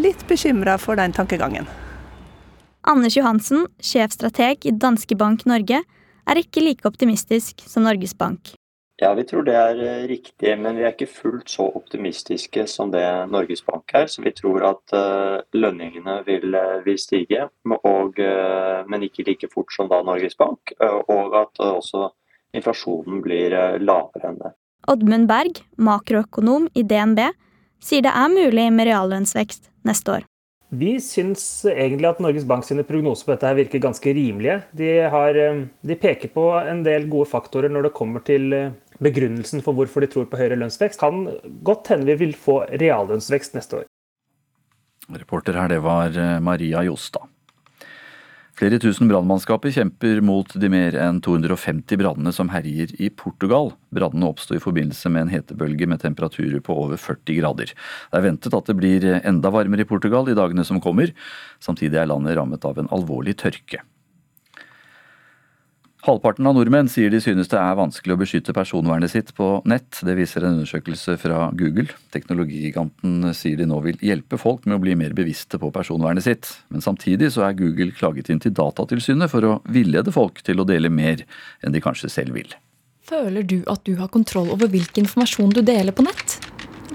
[0.00, 1.68] litt bekymra for den tankegangen.
[2.82, 5.82] Anders Johansen, sjefstrateg i Danske Bank Norge,
[6.26, 8.54] er ikke like optimistisk som Norges Bank.
[9.02, 12.92] Ja, vi tror det er eh, riktig, men vi er ikke fullt så optimistiske som
[12.92, 14.06] det Norges Bank er.
[14.06, 17.48] Så vi tror at uh, lønningene vil, eh, vil stige,
[17.82, 18.20] og,
[18.86, 20.74] men ikke like fort som da Norges Bank.
[20.82, 22.12] Og at også
[22.54, 24.52] inflasjonen blir lavere enn det.
[24.92, 27.24] Oddmund Berg, makroøkonom i DNB,
[27.82, 30.28] sier det er mulig med reallønnsvekst neste år.
[30.72, 34.62] Vi syns egentlig at Norges Bank sine prognoser på dette her virker ganske rimelige.
[34.72, 38.48] De, har, de, peker på en del gode faktorer når det kommer til
[39.02, 41.26] begrunnelsen for hvorfor de tror på høyere lønnsvekst, kan
[41.66, 43.90] godt hende vi vil få reallønnsvekst neste år.
[45.12, 47.28] Reporter her, det var eh, Maria Jostad.
[48.52, 53.70] Flere tusen brannmannskaper kjemper mot de mer enn 250 brannene som herjer i Portugal.
[53.96, 57.72] Brannene oppsto i forbindelse med en hetebølge med temperaturer på over 40 grader.
[57.72, 61.14] Det er ventet at det blir enda varmere i Portugal i dagene som kommer.
[61.64, 63.80] Samtidig er landet rammet av en alvorlig tørke.
[66.02, 70.00] Halvparten av nordmenn sier de synes det er vanskelig å beskytte personvernet sitt på nett.
[70.02, 71.94] Det viser en undersøkelse fra Google.
[72.10, 76.50] Teknologigiganten sier de nå vil hjelpe folk med å bli mer bevisste på personvernet sitt.
[76.74, 80.66] Men samtidig så er Google klaget inn til Datatilsynet for å villede folk til å
[80.66, 81.22] dele mer
[81.62, 82.50] enn de kanskje selv vil.
[83.06, 86.40] Føler du at du har kontroll over hvilken informasjon du deler på nett?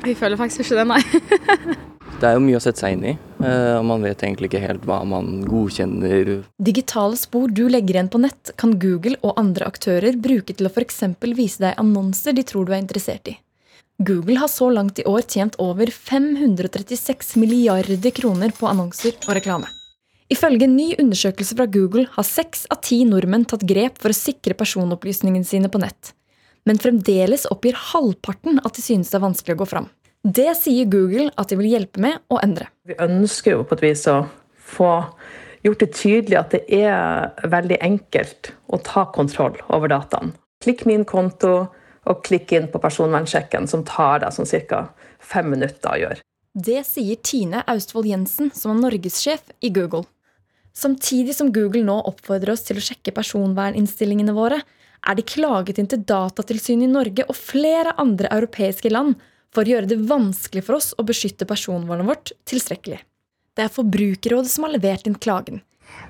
[0.03, 1.87] Jeg føler faktisk ikke det, nei.
[2.17, 3.13] Det er jo mye å sette seg inn i,
[3.45, 6.31] eh, og man vet egentlig ikke helt hva man godkjenner.
[6.57, 10.73] Digitale spor du legger igjen på nett, kan Google og andre aktører bruke til å
[10.73, 11.03] f.eks.
[11.37, 13.37] vise deg annonser de tror du er interessert i.
[13.97, 19.69] Google har så langt i år tjent over 536 milliarder kroner på annonser og reklame.
[20.29, 24.17] Ifølge en ny undersøkelse fra Google har seks av ti nordmenn tatt grep for å
[24.17, 26.11] sikre personopplysningene sine på nett.
[26.67, 29.87] Men fremdeles oppgir halvparten at de synes det er vanskelig å gå fram.
[30.23, 32.69] Det sier Google at de vil hjelpe med å endre.
[32.87, 34.23] Vi ønsker jo på et vis å
[34.67, 34.91] få
[35.65, 40.33] gjort det tydelig at det er veldig enkelt å ta kontroll over dataen.
[40.63, 41.67] Klikk min konto
[42.07, 44.87] og klikk inn på personvernsjekken, som tar deg sånn ca.
[45.19, 46.21] fem minutter å gjøre.
[46.57, 50.07] Det sier Tine Austvold Jensen, som er norgessjef i Google.
[50.73, 54.61] Samtidig som Google nå oppfordrer oss til å sjekke personverninnstillingene våre,
[55.07, 59.19] er de klaget inn til Datatilsynet i Norge og flere andre europeiske land
[59.57, 63.01] for å gjøre det vanskelig for oss å beskytte personvernet vårt tilstrekkelig.
[63.57, 65.63] Det er Forbrukerrådet som har levert inn klagen.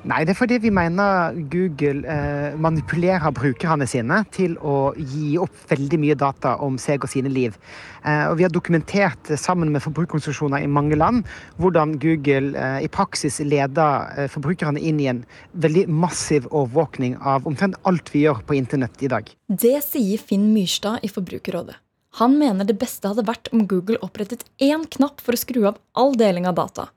[0.09, 5.53] Nei, det er fordi vi mener Google eh, manipulerer brukerne sine til å gi opp
[5.69, 7.55] veldig mye data om seg og sine liv.
[8.01, 11.23] Eh, og vi har dokumentert sammen med forbrukerorganisasjoner i mange land
[11.61, 17.47] hvordan Google eh, i praksis leder eh, forbrukerne inn i en veldig massiv overvåkning av
[17.49, 19.29] omtrent alt vi gjør på internett i dag.
[19.47, 21.77] Det sier Finn Myrstad i Forbrukerrådet.
[22.17, 25.77] Han mener det beste hadde vært om Google opprettet én knapp for å skru av
[25.93, 26.87] all deling av data.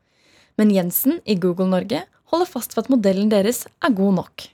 [0.57, 4.47] Men Jensen i Google Norge holder fast ved at modellen deres er god nok.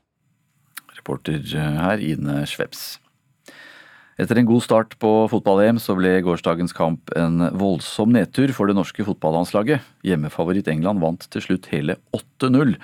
[0.96, 2.96] Reporter her Ine Schwebs.
[4.16, 8.79] Etter en god start på fotball-EM så ble gårsdagens kamp en voldsom nedtur for det
[8.79, 9.85] norske fotballandslaget.
[10.09, 12.79] Hjemmefavoritt England vant til slutt hele 8-0.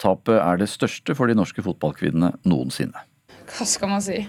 [0.00, 3.04] Tapet er det største for de norske fotballkvinnene noensinne.
[3.52, 4.24] Hva skal man si?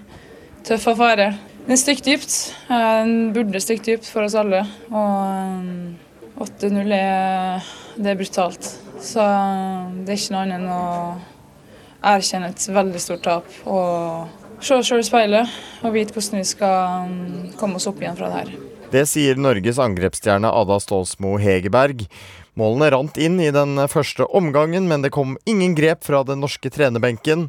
[0.66, 1.32] Tøff affære.
[1.66, 2.36] Den stikker dypt.
[2.68, 4.62] Den burde stikke dypt for oss alle.
[4.90, 7.68] Og 8-0 um, er,
[8.00, 8.68] er brutalt.
[9.00, 10.82] Så um, det er ikke noe annet enn å
[12.10, 13.48] erkjenne et veldig stort tap.
[13.68, 17.14] Og se oss sjøl i speilet og vite hvordan vi skal
[17.60, 18.52] komme oss opp igjen fra det her.
[18.90, 22.08] Det sier Norges angrepsstjerne Ada Stålsmo Hegerberg.
[22.58, 26.72] Målene rant inn i den første omgangen, men det kom ingen grep fra den norske
[26.74, 27.46] trenerbenken.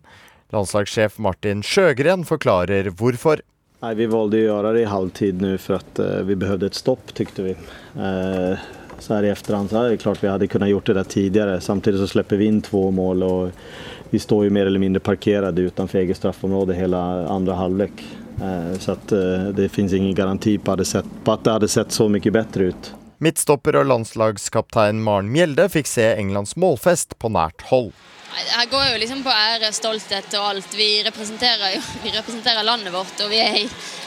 [0.52, 3.40] Landslagssjef Martin Sjøgren forklarer hvorfor.
[3.82, 6.78] Nei, vi valgte å gjøre det i halvtid nå for at uh, vi behøvde et
[6.78, 7.56] stopp, tykte vi.
[7.95, 8.60] Uh,
[9.02, 11.62] så her i etterhånd så er det klart vi hadde kunnet gjort det der tidligere.
[11.64, 15.58] Samtidig så slipper vi inn to mål og vi står jo mer eller mindre parkert
[15.58, 16.99] utenfor eget straffområde hele
[17.32, 18.04] andre halvlek.
[18.41, 19.16] Uh, så at,
[19.58, 22.93] det finnes ingen garanti på, på, at det hadde sett så mye bedre ut.
[23.24, 27.93] Midtstopper og landslagskaptein Maren Mjelde fikk se Englands målfest på nært hold.
[28.32, 30.75] Her går jo liksom på ære, stolthet og alt.
[30.77, 33.57] Vi representerer jo vi representerer landet vårt, og vi er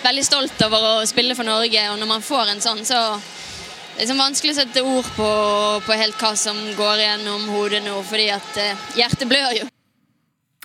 [0.05, 1.85] veldig stolt over å spille for Norge.
[1.93, 5.29] Og når man får en sånn, så er det liksom vanskelig å sette ord på,
[5.87, 9.69] på helt hva som går gjennom hodet nå, fordi at eh, hjertet blør jo.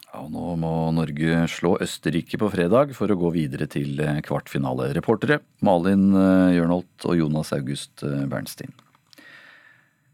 [0.09, 4.89] Ja, nå må Norge slå Østerrike på fredag for å gå videre til eh, kvartfinale.
[4.97, 8.73] Reportere Malin eh, Jørnholt og Jonas August Bernstein.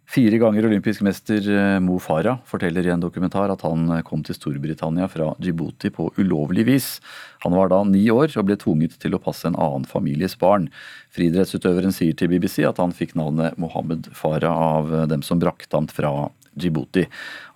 [0.05, 4.21] Fire ganger olympisk mester eh, Mo Farah forteller i en dokumentar at han eh, kom
[4.25, 6.89] til Storbritannia fra Djibouti på ulovlig vis.
[7.41, 10.69] Han var da ni år og ble tvunget til å passe en annen families barn.
[11.15, 15.73] Friidrettsutøveren sier til BBC at han fikk navnet Mohammed Farah av eh, dem som brakte
[15.73, 16.13] ham fra
[16.53, 17.07] Djibouti.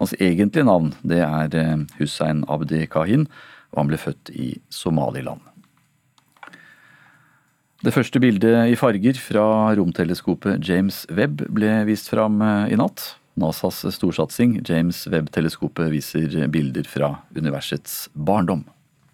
[0.02, 3.30] Hans egentlige navn det er Hussein Abdi Kahin,
[3.72, 5.49] og han ble født i Somaliland.
[7.80, 9.43] Det første bildet i farger fra
[9.80, 13.13] romteleskopet James Webb ble vist fram eh, i natt.
[13.39, 18.65] NASAs storsatsing James Webb-teleskopet viser bilder fra universets barndom.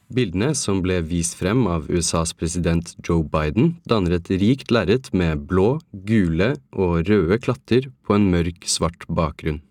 [0.10, 5.46] Bildene, som ble vist frem av USAs president Joe Biden, danner et rikt lerret med
[5.46, 9.62] blå, gule og røde klatter på en mørk, svart bakgrunn.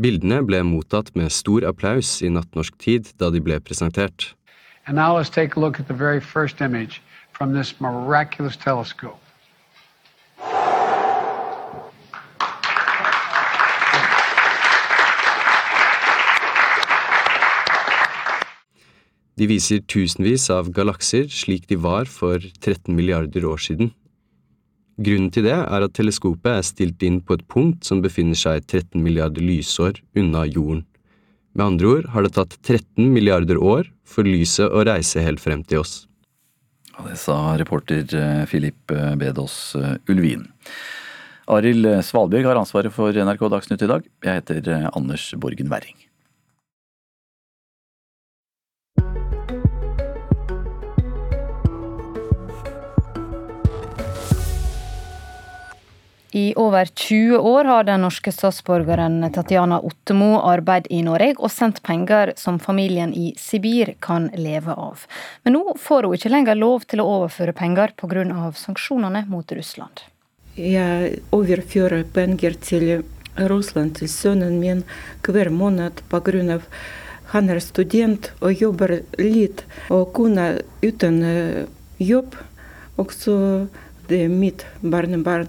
[0.00, 4.32] Bildene ble mottatt med stor applaus i nattnorsk tid da de ble presentert.
[4.86, 7.02] And now let's take a look at the very first image
[7.42, 9.18] from this miraculous telescope.
[19.34, 23.90] De viser tusenvis av galakser slik de var for 13 milliarder år siden.
[25.02, 28.62] Grunnen til det er at teleskopet er stilt inn på et punkt som befinner seg
[28.68, 30.84] 13 milliarder lysår unna jorden.
[31.58, 35.66] Med andre ord har det tatt 13 milliarder år for lyset å reise helt frem
[35.66, 36.04] til oss.
[36.98, 40.46] Det sa reporter Filip eh, eh, Bedås eh, Ulvin.
[41.50, 44.06] Arild Svalbjørg har ansvaret for NRK Dagsnytt i dag.
[44.24, 45.96] Jeg heter Anders Borgen Werring.
[56.34, 61.82] I over 20 år har den norske statsborgeren Tatjana Ottemo arbeidet i Norge og sendt
[61.84, 65.02] penger som familien i Sibir kan leve av.
[65.44, 68.24] Men nå får hun ikke lenger lov til å overføre penger pga.
[68.56, 70.06] sanksjonene mot Russland.
[70.56, 73.04] Jeg overfører penger til
[73.36, 74.84] Russland til sønnen min
[75.28, 76.60] hver måned pga.
[77.36, 79.66] han er student og jobber litt.
[79.90, 81.66] Og kona uten eh,
[81.98, 82.36] jobb.
[82.96, 83.68] Også
[84.08, 85.48] det er mitt barnebarn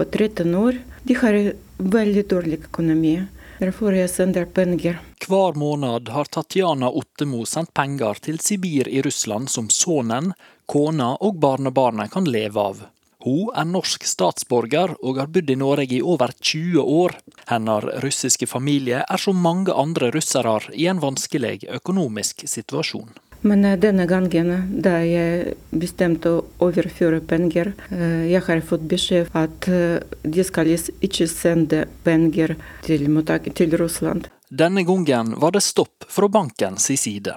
[0.00, 0.78] på 13 år.
[1.02, 3.18] De har veldig dårlig økonomi.
[3.60, 4.96] Derfor jeg sender penger.
[5.20, 10.32] Hver måned har Tatjana Ottemo sendt penger til Sibir i Russland som sønnen,
[10.64, 12.80] kona og barnebarnet kan leve av.
[13.20, 17.18] Hun er norsk statsborger og har bodd i Norge i over 20 år.
[17.52, 23.12] Hennes russiske familie er som mange andre russere i en vanskelig økonomisk situasjon.
[23.40, 29.30] Men eh, denne gangen da jeg bestemte å overføre penger, eh, jeg har fått beskjed
[29.36, 33.06] at eh, de skal ikke sende penger til,
[33.54, 34.28] til Russland.
[34.50, 37.36] Denne gangen var det stopp fra bankens side.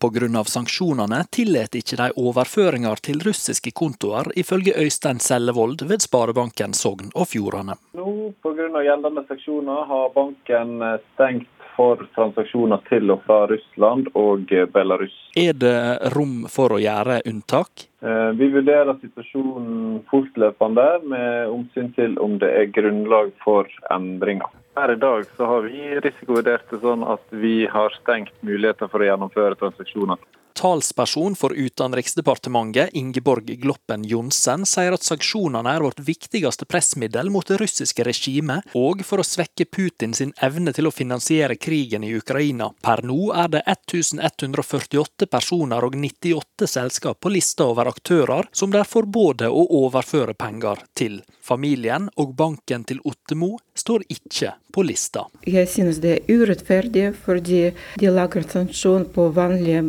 [0.00, 0.44] Pga.
[0.48, 7.28] sanksjonene tillot ikke de overføringer til russiske kontoer, ifølge Øystein Sellevold ved Sparebanken Sogn og
[7.28, 7.76] Fjordane.
[7.98, 8.70] Nå Pga.
[8.86, 10.78] gjeldende sanksjoner har banken
[11.12, 15.14] stengt for transaksjoner til og fra Russland og Belarus.
[15.38, 17.86] Er det rom for å gjøre unntak?
[18.04, 24.50] Eh, vi vurderer situasjonen fortløpende med omsyn til om det er grunnlag for endringer.
[24.76, 29.00] Her i dag så har vi risikovurdert det sånn at vi har stengt muligheter for
[29.00, 30.20] å gjennomføre transaksjoner.
[30.60, 37.56] Talsperson for Utenriksdepartementet, Ingeborg Gloppen Johnsen, sier at sanksjonene er vårt viktigste pressmiddel mot det
[37.62, 42.68] russiske regimet, og for å svekke Putin sin evne til å finansiere krigen i Ukraina.
[42.84, 48.84] Per nå er det 1148 personer og 98 selskap på lista over aktører som det
[48.84, 51.22] er forbudt å overføre penger til.
[51.40, 55.24] Familien og banken til Ottemo står ikke på lista.
[55.48, 57.62] Jeg synes det er urettferdig, fordi
[57.98, 59.82] de lager sanksjon på vanlige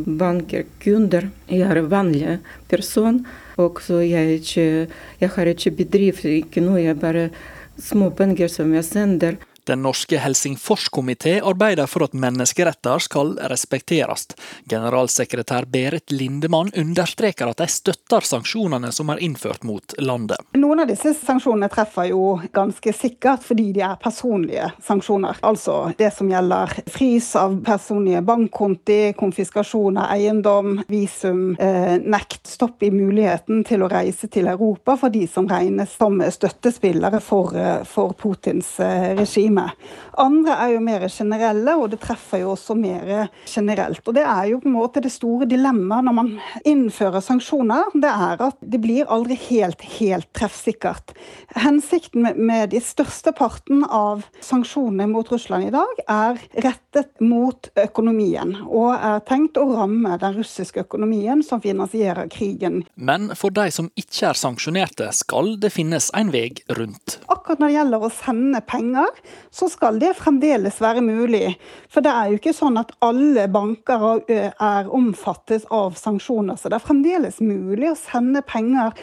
[0.62, 1.30] bankkunder.
[1.50, 2.40] Jeg er vanlig
[2.70, 3.26] person,
[3.58, 4.88] og så jeg, ikke,
[5.20, 6.82] jeg har ikke bedrift, ikke noe.
[6.82, 7.30] Jeg bare
[7.78, 9.36] små penger som jeg sender.
[9.70, 14.28] Den norske Helsingforskomité arbeider for at menneskeretter skal respekteres.
[14.70, 20.42] Generalsekretær Berit Lindemann understreker at de støtter sanksjonene som er innført mot landet.
[20.58, 22.24] Noen av disse sanksjonene treffer jo
[22.56, 25.38] ganske sikkert fordi de er personlige sanksjoner.
[25.46, 32.82] Altså det som gjelder frys av personlige bankkonti, konfiskasjon av eiendom, visum, eh, nekt, stopp
[32.82, 37.84] i muligheten til å reise til Europa for de som regnes som støttespillere for, eh,
[37.86, 39.72] for Putins eh, regime regime.
[40.18, 44.02] Andre er jo mer generelle, og det treffer jo også mer generelt.
[44.08, 47.92] Og Det er jo på en måte det store dilemmaet når man innfører sanksjoner.
[47.94, 51.14] Det er at det blir aldri helt, helt treffsikkert.
[51.56, 57.70] Hensikten med, med de største parten av sanksjonene mot Russland i dag er rettet mot
[57.80, 62.84] økonomien, og er tenkt å ramme den russiske økonomien som finansierer krigen.
[62.96, 67.20] Men for de som ikke er sanksjonerte, skal det finnes en vei rundt.
[67.32, 69.22] Akkurat når det gjelder å sende penger,
[69.52, 71.58] så skal det fremdeles være mulig.
[71.92, 76.56] For det er jo ikke sånn at alle banker er omfattet av sanksjoner.
[76.56, 78.96] Så det er fremdeles mulig å sende penger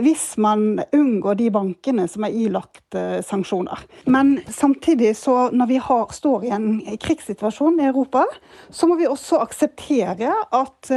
[0.00, 2.96] hvis man unngår de bankene som er ilagt
[3.28, 3.82] sanksjoner.
[4.08, 8.24] Men samtidig, så når vi har, står i en krigssituasjon i Europa,
[8.72, 10.90] så må vi også akseptere at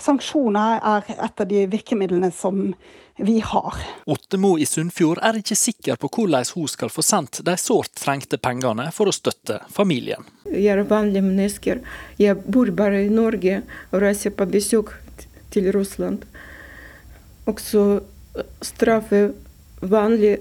[0.00, 2.72] sanksjoner er et av de virkemidlene som
[3.16, 3.74] vi har.
[4.06, 8.38] Ottemo i Sunnfjord er ikke sikker på hvordan hun skal få sendt de sårt trengte
[8.40, 10.24] pengene for å støtte familien.
[10.48, 11.78] Jeg er vanlig menneske.
[12.20, 13.60] Jeg bor bare i Norge
[13.90, 14.94] og reiser på besøk
[15.52, 16.24] til Russland.
[17.46, 17.84] Og så
[18.64, 19.32] straffe
[19.82, 20.38] vanlige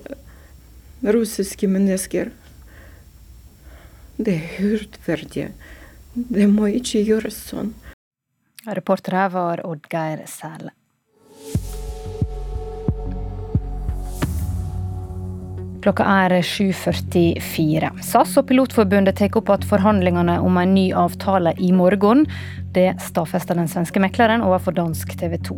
[1.02, 2.32] russiske mennesker.
[4.22, 5.48] Det er urettferdig.
[6.14, 7.74] Det må ikke gjøres sånn.
[8.68, 10.76] Reporter her var Oddgeir Sæle.
[15.82, 17.88] Klokka er 7.44.
[18.06, 22.28] SAS og Pilotforbundet tar opp at forhandlingene om en ny avtale i morgen.
[22.76, 25.58] Det stadfester den svenske mekleren overfor dansk TV 2.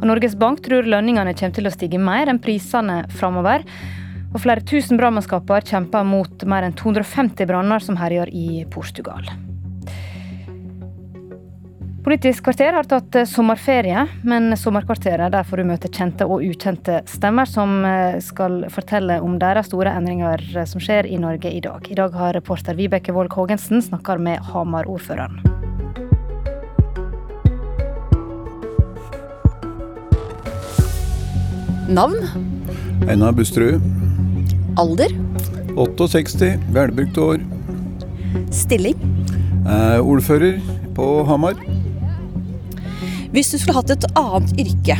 [0.00, 3.62] Og Norges Bank tror lønningene kommer til å stige mer enn prisene framover.
[4.32, 9.22] Og flere tusen brannmannskaper kjemper mot mer enn 250 branner som herjer i Portugal.
[12.08, 17.02] Politisk kvarter har tatt eh, sommerferie, men Sommerkvarteret der får du møte kjente og ukjente
[17.04, 21.60] stemmer som eh, skal fortelle om deres store endringer eh, som skjer i Norge i
[21.60, 21.84] dag.
[21.84, 25.36] I dag har reporter Vibeke Wold Haagensen snakka med Hamar-ordføreren.
[31.92, 32.24] Navn?
[33.04, 33.84] Einar Busterud.
[34.80, 35.12] Alder?
[35.76, 36.54] 68.
[36.72, 37.44] Velbrukt år.
[38.64, 38.96] Stilling?
[39.68, 40.56] Eh, ordfører
[40.96, 41.67] på Hamar.
[43.28, 44.94] Hvis du skulle hatt et annet yrke,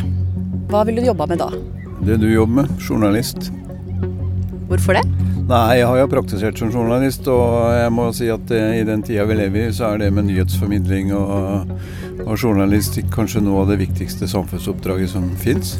[0.69, 1.47] hva ville du jobba med da?
[2.05, 3.49] Det du jobber med, journalist.
[4.69, 5.01] Hvorfor det?
[5.49, 9.25] Nei, Jeg har jo praktisert som journalist, og jeg må si at i den tida
[9.25, 11.71] vi lever i, så er det med nyhetsformidling og,
[12.21, 15.73] og journalistikk kanskje noe av det viktigste samfunnsoppdraget som fins.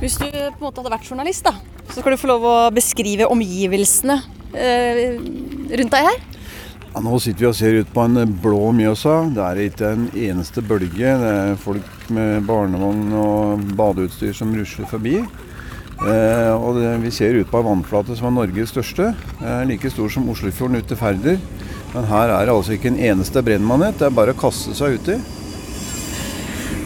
[0.00, 1.52] Hvis du på en måte hadde vært journalist, da,
[1.92, 4.16] så skal du få lov å beskrive omgivelsene
[4.56, 5.20] eh,
[5.76, 6.24] rundt deg her.
[6.96, 9.18] Ja, nå sitter vi og ser ut på en blå Mjøsa.
[9.36, 11.10] Det er ikke en eneste bølge.
[11.20, 15.18] Det er folk med barnevogn og badeutstyr som rusler forbi.
[15.20, 19.10] Eh, og det, Vi ser ut på en vannflate som er Norges største.
[19.42, 21.36] Eh, like stor som Oslofjorden ut til Færder.
[21.92, 24.00] Men her er det altså ikke en eneste brennmanet.
[24.00, 25.20] Det er bare å kaste seg uti.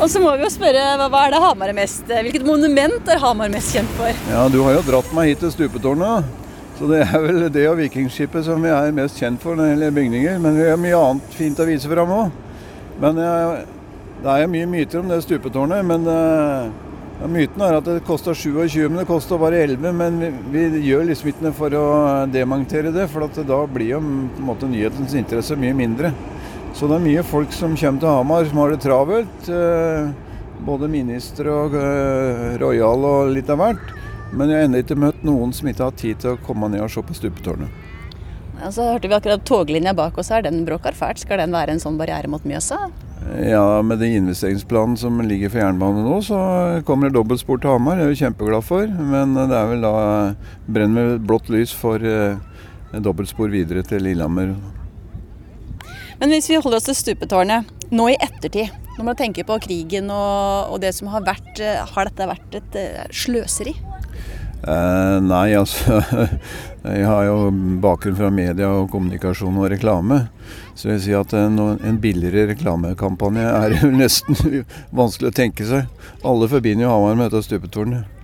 [0.01, 3.23] Og så må vi jo spørre, hva er det Hamar er mest Hvilket monument er
[3.23, 4.11] Hamar mest kjent for?
[4.33, 6.40] Ja, Du har jo dratt meg hit til stupetårnet.
[6.81, 9.73] Så det er vel det og Vikingskipet som vi er mest kjent for når det
[9.75, 10.39] gjelder bygninger.
[10.41, 12.39] Men vi har mye annet fint å vise fram òg.
[13.03, 15.85] Men det er mye myter om det stupetårnet.
[15.85, 19.93] Men ja, myten er at det kosta 27, men det kosta bare 11.
[19.93, 21.85] Men vi, vi, gjør liksom ikke noe for å
[22.33, 24.01] demontere det, for da blir jo
[24.41, 26.17] måte nyhetens interesse mye mindre.
[26.73, 29.55] Så det er mye folk som kommer til Hamar som har det travelt.
[30.65, 31.77] Både ministre og
[32.65, 34.00] Royal og litt av hvert.
[34.33, 36.85] Men jeg har ennå ikke møtt noen som ikke har tid til å komme ned
[36.85, 37.87] og se på stupetårnet.
[38.61, 41.23] Ja, så hørte vi akkurat toglinja bak oss her, den bråker fælt.
[41.23, 42.91] Skal den være en sånn barriere mot Mjøsa?
[43.41, 46.41] Ja, med den investeringsplanen som ligger for jernbane nå, så
[46.89, 47.97] kommer det dobbeltspor til Hamar.
[47.97, 48.85] Det er vi kjempeglad for.
[48.87, 49.95] Men det er vel da
[50.69, 52.37] brenner med blått lys for eh,
[52.93, 54.53] dobbeltspor videre til Lillehammer.
[56.21, 60.13] Men hvis vi holder oss til stupetårnet, nå i ettertid, når man tenker på krigen
[60.13, 61.63] og, og det som har vært,
[61.95, 63.73] har dette vært et sløseri?
[64.61, 66.03] Eh, nei, altså
[66.81, 67.49] Jeg har jo
[67.81, 70.23] bakgrunn fra media og kommunikasjon og reklame.
[70.75, 74.65] Så jeg vil si at en, en billigere reklamekampanje er jo nesten
[74.97, 75.91] vanskelig å tenke seg.
[76.25, 78.17] Alle forbinder jo Hamar med dette stupetårnet.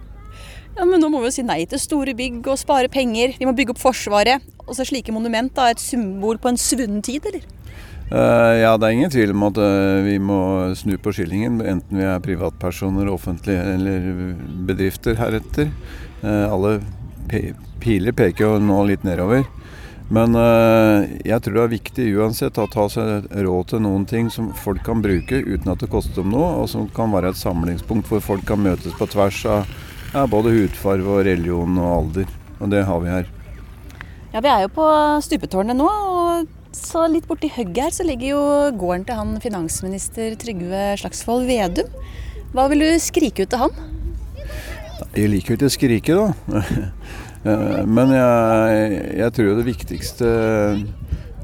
[0.76, 3.36] Ja, men nå må vi jo si nei til store bygg og spare penger.
[3.36, 4.44] Vi må bygge opp Forsvaret.
[4.66, 5.70] Og så slike monument, da.
[5.72, 7.44] Et symbol på en svunnen tid, eller?
[8.06, 10.38] Uh, ja, det er ingen tvil om at uh, vi må
[10.78, 14.04] snu på skillingen, enten vi er privatpersoner, offentlige eller
[14.68, 15.72] bedrifter heretter.
[16.22, 16.78] Uh, alle
[17.82, 19.44] piler peker jo nå litt nedover.
[20.06, 20.38] Men
[21.26, 24.84] jeg tror det er viktig uansett å ta seg råd til noen ting som folk
[24.86, 28.22] kan bruke uten at det koster dem noe, og som kan være et samlingspunkt hvor
[28.22, 29.72] folk kan møtes på tvers av
[30.12, 32.30] ja, både hudfarve og religion og alder.
[32.60, 33.32] Og det har vi her.
[34.32, 34.86] Ja, Vi er jo på
[35.26, 35.88] stupetårnet nå.
[35.90, 38.40] og så litt borti hugget her så ligger jo
[38.76, 41.88] gården til han finansminister Trygve Slagsvold Vedum.
[42.52, 43.95] Hva vil du skrike ut til han?
[45.16, 46.62] Jeg liker jo ikke å skrike, da.
[47.96, 48.88] Men jeg,
[49.22, 50.30] jeg tror det viktigste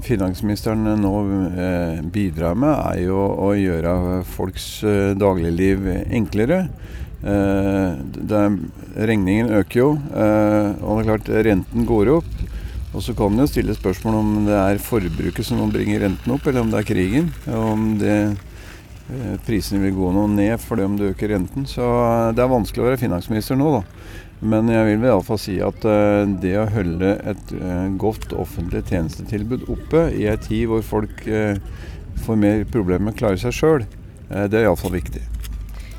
[0.02, 1.12] finansministeren nå
[1.54, 3.94] eh, bidrar med, er jo å gjøre
[4.28, 6.66] folks eh, dagligliv enklere.
[7.22, 8.46] Eh,
[9.08, 12.32] regningen øker jo, eh, og det er klart renten går opp.
[12.92, 16.44] Og så kan man jo stille spørsmål om det er forbruket som bringer renten opp,
[16.44, 17.32] eller om det er krigen.
[17.48, 18.51] Om det, eh,
[19.46, 21.66] prisene vil gå noe ned fordi om du øker renten.
[21.68, 21.82] Så
[22.36, 23.82] det er vanskelig å være finansminister nå, da.
[24.42, 25.84] Men jeg vil iallfall si at
[26.42, 27.52] det å holde et
[28.02, 31.22] godt offentlig tjenestetilbud oppe i ei tid hvor folk
[32.24, 33.84] får mer problemer med å klare seg sjøl,
[34.26, 35.22] det er iallfall viktig.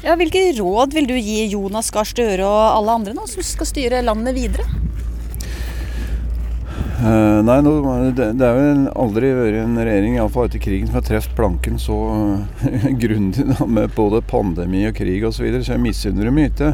[0.04, 3.70] Ja, hvilke råd vil du gi Jonas Gahr Støre og alle andre nå, som skal
[3.70, 4.66] styre landet videre?
[6.94, 7.72] Uh, nei, no,
[8.14, 11.80] det, det, er jo aldri vært en regjering, iallfall etter krigen, som har truffet planken
[11.82, 16.30] så uh, grundig da, med både pandemi og krig osv., så, videre, så jeg misunner
[16.30, 16.70] dem ikke.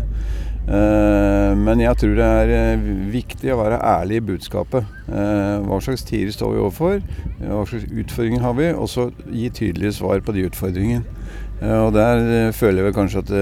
[0.69, 2.83] Uh, men jeg tror det er
[3.15, 4.91] viktig å være ærlig i budskapet.
[5.09, 6.99] hva slags tider står vi overfor?
[7.39, 8.69] Hva slags utfordringer har vi?
[8.75, 11.17] Og så gi tydelige svar på de utfordringene.
[11.79, 13.33] Og der føler jeg vel kanskje at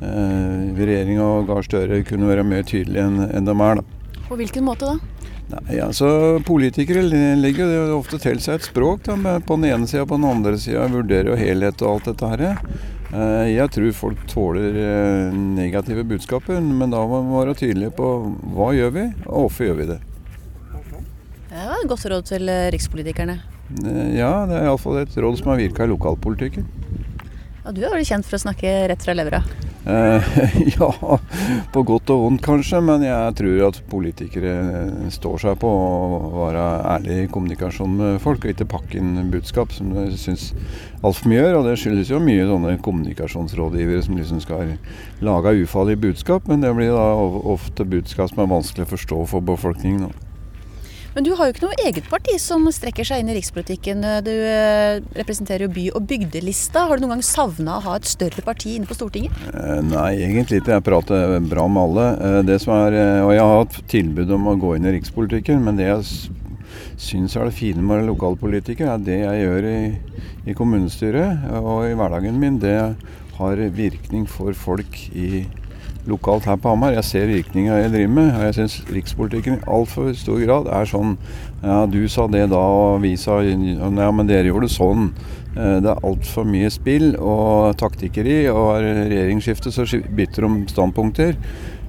[0.00, 3.80] regjeringa og Gahr Støre kunne være mer tydelige enn, en de er.
[3.80, 4.20] Da.
[4.26, 5.13] På hvilken måte da?
[5.44, 6.08] Nei, altså
[6.46, 7.02] Politikere
[7.36, 10.30] legger jo ofte til seg et språk da, på den ene sida og på den
[10.30, 10.86] andre sida.
[10.92, 12.44] Vurderer jo helhet og alt dette her.
[13.46, 14.74] Jeg tror folk tåler
[15.34, 18.08] negative budskaper, men da må man være tydelige på
[18.56, 20.00] hva gjør vi, og hvorfor gjør vi det.
[21.54, 23.36] Det var et godt råd til rikspolitikerne.
[24.16, 26.66] Ja, det er iallfall et råd som har virka i lokalpolitikken.
[27.64, 29.38] Ja, du er vel kjent for å snakke rett fra levra?
[29.88, 30.26] Eh,
[30.76, 30.88] ja,
[31.72, 34.52] på godt og vondt kanskje, men jeg tror at politikere
[34.82, 39.30] eh, står seg på å være ærlig i kommunikasjon med folk, og ikke pakke inn
[39.32, 40.50] budskap som de syns
[41.00, 41.58] altfor mye gjør.
[41.62, 44.76] Og det skyldes jo mye sånne kommunikasjonsrådgivere som liksom skal
[45.24, 47.08] lage ufarlige budskap, men det blir da
[47.56, 50.12] ofte budskap som er vanskelig å forstå for befolkningen.
[51.14, 54.02] Men du har jo ikke noe eget parti som strekker seg inn i rikspolitikken.
[54.26, 56.88] Du eh, representerer jo by- og bygdelista.
[56.88, 59.34] Har du noen gang savna å ha et større parti inne på Stortinget?
[59.52, 60.74] Eh, nei, egentlig ikke.
[60.74, 62.08] Jeg prater bra med alle.
[62.18, 65.62] Eh, det som er, og jeg har hatt tilbud om å gå inn i rikspolitikken,
[65.62, 66.08] men det jeg
[67.00, 69.80] syns er det fine med å være lokalpolitiker, er det jeg gjør i,
[70.50, 72.58] i kommunestyret og i hverdagen min.
[72.62, 72.78] Det
[73.38, 75.44] har virkning for folk i
[76.10, 76.94] lokalt her på Hamar.
[76.98, 78.30] Jeg ser virkninga jeg driver med.
[78.34, 81.16] og Jeg syns rikspolitikken i altfor stor grad er sånn
[81.62, 85.12] Ja, du sa det da, og vi sa Ja, men dere gjorde det sånn.
[85.54, 91.38] Eh, det er altfor mye spill og taktikkeri, og regjeringsskifte så bytter de standpunkter.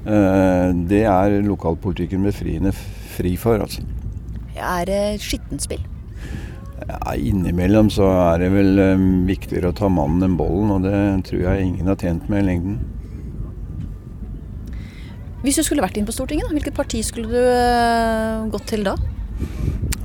[0.06, 2.72] Eh, det er lokalpolitikken befriende
[3.16, 3.84] fri for, altså.
[4.56, 5.82] Er det skittent spill?
[6.86, 11.00] Ja, innimellom så er det vel um, viktigere å ta mannen enn bollen, og det
[11.30, 12.78] tror jeg ingen har tjent med i lengden.
[15.46, 18.96] Hvis du skulle vært inn på Stortinget, hvilket parti skulle du uh, gått til da?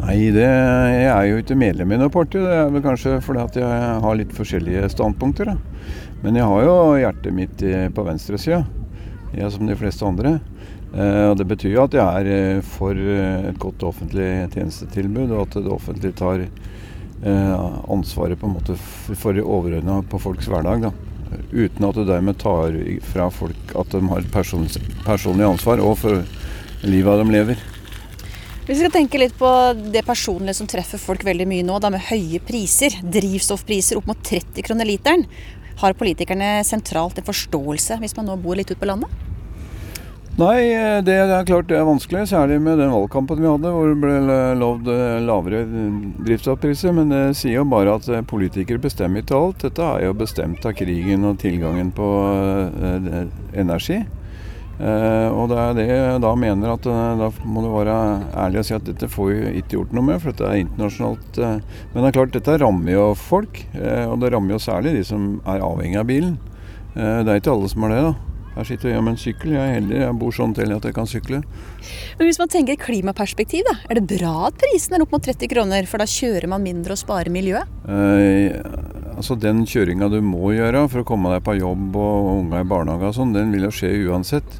[0.03, 2.43] Nei, det, jeg er jo ikke medlem i noe parti.
[2.43, 5.53] Det er vel kanskje fordi at jeg har litt forskjellige standpunkter.
[5.53, 5.95] Da.
[6.21, 7.65] Men jeg har jo hjertet mitt
[7.97, 8.63] på venstresida,
[9.33, 10.39] jeg som de fleste andre.
[10.91, 15.47] Eh, og Det betyr jo at jeg er eh, for et godt offentlig tjenestetilbud, og
[15.47, 20.89] at det offentlige tar eh, ansvaret på en måte for overordna på folks hverdag.
[20.89, 21.10] da
[21.53, 22.77] uten at du dermed tar
[23.13, 26.25] fra folk at de har et personlig, personlig ansvar og for
[26.87, 27.63] livet de lever.
[28.67, 29.49] Hvis vi skal tenke litt på
[29.91, 34.21] det personlige som treffer folk veldig mye nå, da med høye priser, drivstoffpriser opp mot
[34.23, 35.25] 30 kroner literen,
[35.81, 39.30] har politikerne sentralt en forståelse hvis man nå bor litt ute på landet?
[40.41, 40.71] Nei,
[41.05, 42.23] det er klart det er vanskelig.
[42.31, 45.59] Særlig med den valgkampen vi hadde hvor det ble lovd eh, lavere
[46.17, 46.95] drivstoffpriser.
[46.97, 49.59] Men det sier jo bare at eh, politikere bestemmer ikke alt.
[49.67, 52.09] Dette er jo bestemt av krigen og tilgangen på
[52.87, 53.21] eh,
[53.61, 53.99] energi.
[54.81, 57.97] Og det er det jeg da mener at da må du være
[58.47, 61.41] ærlig og si at dette får vi ikke gjort noe med, for dette er internasjonalt.
[61.43, 63.61] Men det er klart, dette rammer jo folk.
[63.77, 66.41] Og det rammer jo særlig de som er avhengig av bilen.
[66.97, 68.30] Det er ikke alle som er det, da.
[68.57, 69.53] Her sitter jeg med en sykkel.
[69.55, 71.43] Jeg er heldig, jeg bor sånn til at jeg kan sykle.
[72.19, 75.51] Men hvis man tenker klimaperspektiv, da, er det bra at prisen er opp mot 30
[75.53, 75.87] kroner?
[75.91, 77.71] For da kjører man mindre og sparer miljøet?
[77.87, 78.59] Eh,
[79.15, 82.69] altså Den kjøringa du må gjøre for å komme deg på jobb og unga i
[82.69, 84.59] barnehage og sånn, den vil jo skje uansett.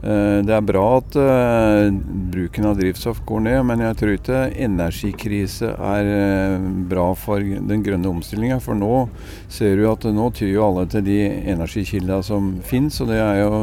[0.00, 1.90] Eh, det er bra at eh,
[2.32, 7.84] bruken av drivstoff går ned, men jeg tror ikke energikrise er eh, bra for den
[7.84, 8.56] grønne omstillinga.
[8.64, 9.10] For nå
[9.52, 11.18] ser du at nå tyr jo alle til de
[11.52, 13.60] energikildene som finnes, og det er jo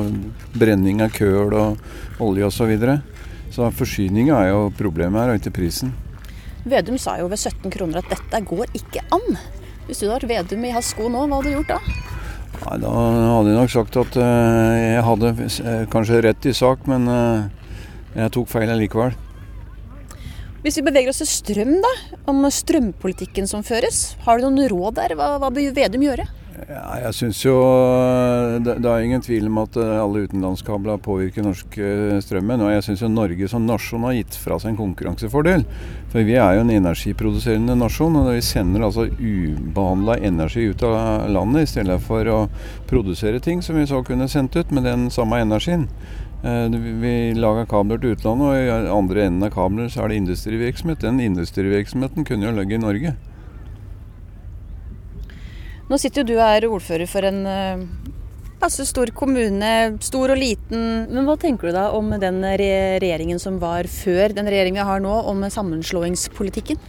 [0.53, 2.57] brenning av køl og olje osv.
[2.57, 2.97] Så, videre.
[3.53, 5.93] så forsyninga er jo problemet her, og ikke prisen.
[6.67, 9.37] Vedum sa jo ved 17 kroner at dette går ikke an.
[9.87, 12.17] Hvis du hadde vært Vedum i hans sko nå, hva hadde du gjort da?
[12.57, 16.87] Nei, Da hadde jeg nok sagt at uh, jeg hadde uh, kanskje rett i sak,
[16.89, 17.47] men uh,
[18.15, 19.15] jeg tok feil likevel.
[20.63, 21.93] Hvis vi beveger oss til strøm, da,
[22.27, 25.15] om strømpolitikken som føres, har du noen råd der?
[25.15, 26.25] Hva, hva bør Vedum gjøre?
[26.57, 27.53] Ja, jeg synes jo
[28.65, 31.77] det, det, er ingen tvil om at alle utenlandskabler påvirker norsk
[32.25, 32.63] strømmen.
[32.65, 35.67] Og jeg syns Norge som nasjon har gitt fra seg en konkurransefordel.
[36.09, 38.17] For vi er jo en energiproduserende nasjon.
[38.17, 42.39] Og vi sender altså ubehandla energi ut av landet i stedet for å
[42.89, 45.85] produsere ting som vi så kunne sendt ut med den samme energien.
[46.41, 51.05] Vi lager kabler til utlandet, og i andre enden av kabler så er det industrivirksomhet.
[51.05, 53.17] Den industrivirksomheten kunne jo ligget i Norge.
[55.87, 57.45] Nå sitter jo du her ordfører for en
[58.59, 59.71] passe stor kommune,
[60.03, 61.07] stor og liten.
[61.11, 65.03] Men hva tenker du da om den regjeringen som var før den regjeringen vi har
[65.03, 66.81] nå, om sammenslåingspolitikken?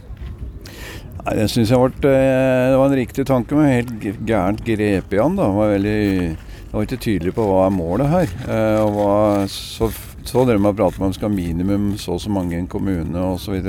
[1.19, 5.39] Nei, Det syns jeg var, det var en riktig tanke, men helt gærent grep igjen
[5.39, 5.49] da.
[5.55, 5.97] Var veldig,
[6.33, 8.37] jeg var ikke tydelig på hva er målet her.
[8.83, 9.17] Og hva,
[9.51, 9.91] så,
[10.25, 12.71] så dere med å prate om at skal minimum så og så mange i en
[12.71, 13.59] kommune osv.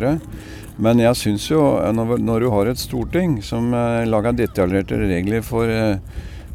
[0.80, 1.60] Men jeg syns jo,
[1.92, 5.98] når, når, du har et storting som eh, lager detaljerte regler for, eh,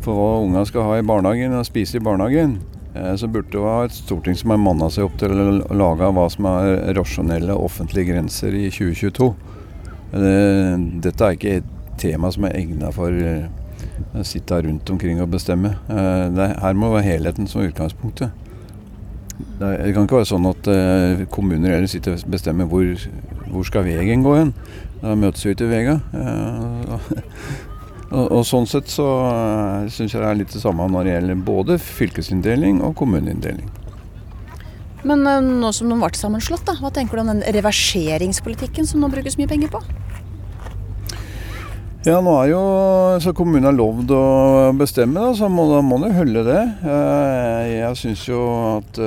[0.01, 2.55] for hva unga skal ha i barnehagen og spise i barnehagen,
[2.95, 6.09] eh, så burde det være et storting som har manna seg opp til å lage
[6.17, 9.29] hva som er rasjonelle offentlige grenser i 2022.
[10.15, 10.33] Det,
[11.05, 11.71] dette er ikke et
[12.01, 15.73] tema som er egna for å sitte rundt omkring og bestemme.
[15.89, 18.31] Her må være helheten som utgangspunktet.
[19.59, 20.69] Det, kan ikke være sånn at
[21.33, 22.87] kommuner heller sitter og bestemmer hvor
[23.51, 24.51] hvor skal veien gå hen?
[25.01, 25.99] Da møtes vi ute i vega.
[28.15, 29.05] Og, og, sånn sett så
[29.91, 33.65] syns jeg det er litt det samme når det gjelder både fylkesinndeling og kommuneinndeling.
[35.05, 35.25] Men
[35.59, 39.37] nå som de ble sammenslått, da, hva tenker du om den reverseringspolitikken som nå brukes
[39.41, 39.81] mye penger på?
[42.05, 42.59] Ja, nå er jo
[43.17, 44.25] så kommunen har lovd å
[44.77, 46.59] bestemme, da, så må, da må de holde det.
[46.85, 48.41] Jeg syns jo
[48.75, 48.99] at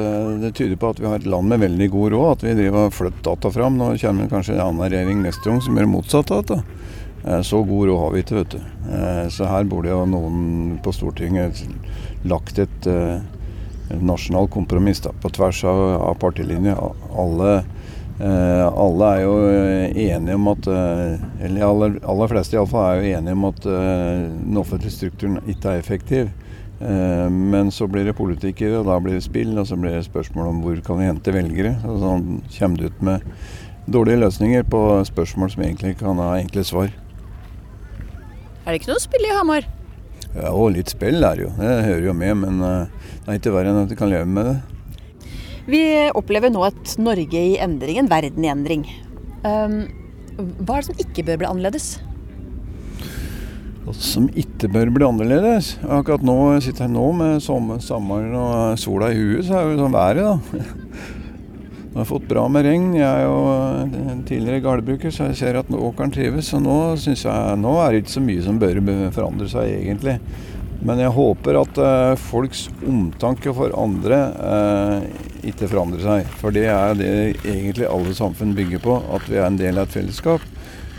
[0.43, 2.89] det tyder på at vi har et land med veldig god råd, at vi driver
[2.89, 3.79] og flytter data fram.
[3.79, 6.59] Nå kommer kanskje en annen regjering neste gang som gjør motsatt av dette.
[7.47, 8.61] Så god råd har vi ikke, vet du.
[9.37, 10.43] Så her burde jo noen
[10.83, 11.63] på Stortinget
[12.27, 12.91] lagt et,
[13.95, 16.83] nasjonalt kompromiss da, på tvers av partilinjer.
[17.15, 17.61] Alle
[18.19, 19.35] alle er jo
[19.95, 24.97] enige om at Eller aller, aller fleste iallfall er jo enige om at den offentlige
[24.97, 26.29] strukturen ikke er effektiv.
[26.79, 30.51] Men så blir det politikere, og da blir det spill, og så blir det spørsmål
[30.51, 31.77] om hvor kan vi hente velgere.
[31.87, 32.27] Og sånn
[32.59, 33.19] kommer det ut med
[33.89, 36.91] dårlige løsninger på spørsmål som egentlig kan ha enkle svar.
[38.67, 39.67] Er det ikke noe spill i Hamar?
[40.35, 41.53] Ja, og litt spill er det jo.
[41.57, 44.45] Det hører jo med, men det er ikke verre enn at vi kan leve med
[44.51, 44.59] det.
[45.69, 45.83] Vi
[46.17, 48.87] opplever nå et Norge i endring, en verden i endring.
[49.45, 49.83] Um,
[50.65, 51.89] hva er det som ikke bør bli annerledes?
[53.97, 55.75] Som ikke bør bli annerledes?
[55.85, 59.97] Akkurat nå sitter jeg nå med sommeren og sola i huet, så er det sånn
[59.97, 60.65] været, da.
[61.89, 62.91] Nå har jeg fått bra med regn.
[62.95, 66.51] Jeg er jo tidligere gardbruker, så jeg ser at åkeren trives.
[66.53, 68.81] Så nå syns jeg nå er det ikke så mye som bør
[69.17, 70.19] forandre seg, egentlig.
[70.79, 75.07] Men jeg håper at uh, folks omtanke for andre uh,
[75.47, 76.29] ikke forandrer seg.
[76.39, 77.11] For det er det
[77.43, 78.99] egentlig alle samfunn bygger på.
[79.17, 80.45] At vi er en del av et fellesskap.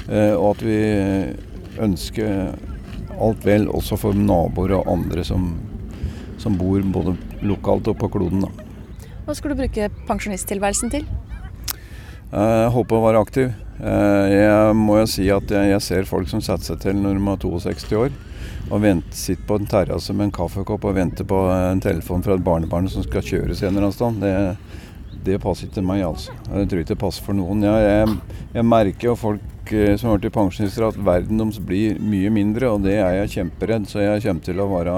[0.09, 0.79] Uh, og at vi
[1.79, 2.51] ønsker
[3.19, 5.53] alt vel også for naboer og andre som,
[6.39, 7.15] som bor både
[7.47, 8.43] lokalt og på kloden.
[8.43, 9.09] Da.
[9.27, 11.07] Hva skal du bruke pensjonisttilværelsen til?
[12.29, 13.51] Jeg håper å være aktiv.
[13.79, 17.31] Jeg må jo si at jeg, jeg ser folk som setter seg til når de
[17.31, 18.11] er 62 år
[18.69, 22.37] og vente, sitte på en terrasse med en kaffekopp og vente på en telefon fra
[22.37, 24.19] et barnebarn som skal kjøres en eller annen sted.
[24.21, 26.35] Det, det passer ikke meg, altså.
[26.47, 27.65] Jeg tror ikke det passer for noen.
[27.65, 32.31] Jeg, jeg, jeg merker jo folk som har blitt pensjonister at verden deres blir mye
[32.33, 33.89] mindre, og det er jeg kjemperedd.
[33.89, 34.95] Så jeg kommer til å være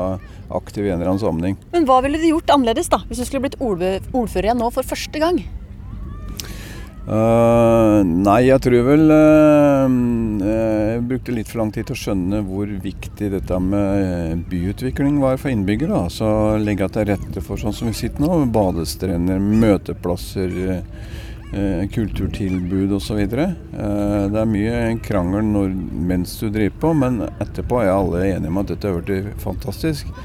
[0.61, 1.57] aktiv i en eller annen sammenheng.
[1.73, 4.87] Men hva ville du gjort annerledes da, hvis du skulle blitt ordfører igjen nå for
[4.87, 5.41] første gang?
[7.11, 9.95] Uh, nei, jeg tror vel uh,
[10.47, 15.35] Jeg brukte litt for lang tid til å skjønne hvor viktig dette med byutvikling var
[15.41, 16.05] for innbyggere.
[16.13, 16.29] Så
[16.63, 20.55] legge til rette for sånn som vi sitter nå, badestrender, møteplasser,
[21.51, 23.19] uh, kulturtilbud osv.
[23.27, 25.75] Uh, det er mye krangel når,
[26.13, 30.15] mens du driver på, men etterpå er alle enige om at dette har blitt fantastisk.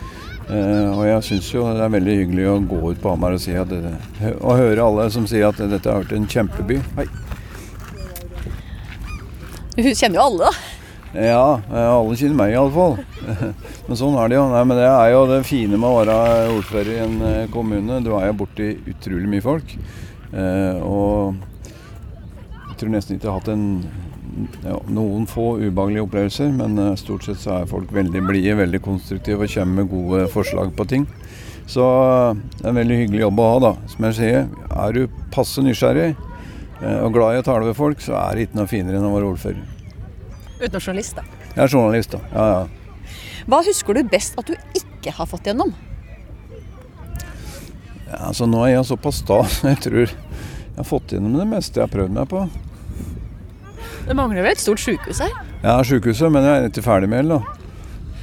[0.46, 3.40] Uh, og jeg syns jo det er veldig hyggelig å gå ut på Hamar og,
[3.42, 6.78] si at og høre alle som sier at dette har vært en kjempeby.
[6.98, 7.06] Hei.
[9.74, 10.72] Du kjenner jo alle, da.
[11.16, 11.42] Ja,
[11.72, 12.96] alle kjenner meg iallfall.
[13.88, 14.46] men sånn er det jo.
[14.52, 16.16] Nei, men det er jo det fine med å være
[16.54, 17.98] ordfører i en eh, kommune.
[18.04, 19.76] Du er jo borti utrolig mye folk.
[20.36, 21.36] Og
[22.76, 23.68] jeg tror nesten ikke jeg har hatt en
[24.64, 28.80] ja, noen få ubehagelige opplevelser, men uh, stort sett så er folk veldig blide, veldig
[28.84, 31.06] konstruktive og kommer med gode forslag på ting.
[31.66, 31.82] Så
[32.58, 33.72] det er en veldig hyggelig jobb å ha, da.
[33.90, 38.02] Som jeg sier, er du passe nysgjerrig uh, og glad i å tale med folk,
[38.04, 39.64] så er det ikke noe finere enn å være ordfører.
[40.60, 41.26] Uten journalist, da.
[41.54, 42.22] Jeg er journalist, da.
[42.32, 43.16] Ja, ja.
[43.46, 45.70] Hva husker du best at du ikke har fått gjennom?
[48.06, 51.46] Ja, altså Nå er jeg såpass sta, så jeg tror jeg har fått gjennom det
[51.48, 52.42] meste jeg har prøvd meg på.
[54.06, 55.32] Det mangler vel et stort sykehus her?
[55.64, 57.40] Ja, sykehuset, men jeg er ikke ferdig med det.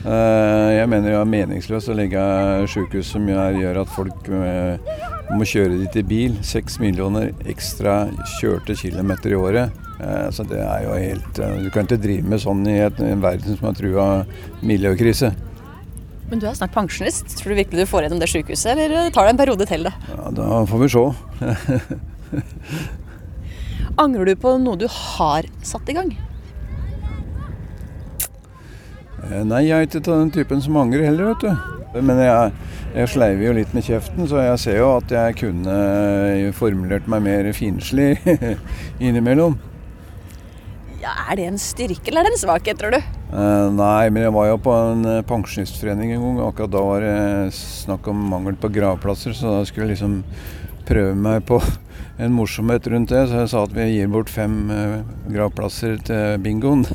[0.03, 2.23] Jeg mener det er meningsløst å legge
[2.71, 4.89] sykehus som gjør at folk eh,
[5.31, 6.35] må kjøre dit i bil.
[6.43, 9.79] Seks millioner ekstra kjørte kilometer i året.
[10.03, 13.23] Eh, så det er jo helt eh, Du kan ikke drive med sånn i en
[13.23, 14.07] verden som har trua
[14.65, 15.31] miljøkrise.
[16.31, 17.37] Men du er snart pensjonist.
[17.39, 19.87] Tror du virkelig du får gjennom det sykehuset, eller tar det en periode til?
[19.87, 21.05] Da Ja, Da får vi se.
[24.01, 26.13] Angrer du på noe du har satt i gang?
[29.23, 31.99] Nei, jeg er ikke den typen som angrer heller, vet du.
[32.03, 32.53] Men jeg,
[32.95, 35.75] jeg sleiver jo litt med kjeften, så jeg ser jo at jeg kunne
[36.57, 38.17] formulert meg mer finslig
[39.05, 39.59] innimellom.
[41.03, 42.99] Ja, Er det en styrke eller er det en svakhet, tror du?
[43.33, 46.41] Uh, nei, men jeg var jo på en pensjonistforening en gang.
[46.47, 50.21] Akkurat da var det snakk om mangel på gravplasser, så da skulle jeg liksom
[50.87, 51.59] prøve meg på
[52.23, 53.27] en morsomhet rundt det.
[53.29, 55.01] Så jeg sa at vi gir bort fem uh,
[55.31, 56.85] gravplasser til bingoen.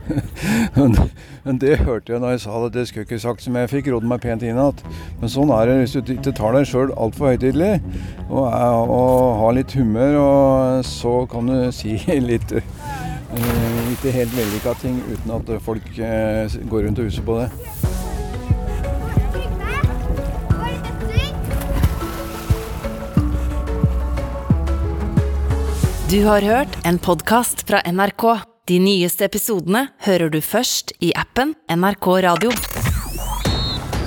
[0.78, 2.72] men, det hørte jeg da jeg sa det.
[2.74, 4.84] Det skulle jeg ikke sagt, som jeg fikk rodd meg pent inn igjen.
[5.20, 7.80] Men sånn er det hvis du ikke tar deg sjøl altfor høytidelig,
[8.28, 14.76] og, og har litt humør, og så kan du si litt uh, ikke helt vellykka
[14.82, 17.50] ting uten at folk uh, går rundt og huser på det.
[26.10, 28.24] Du har hørt en podkast fra NRK.
[28.66, 32.50] De nyeste episodene hører du først i appen NRK Radio.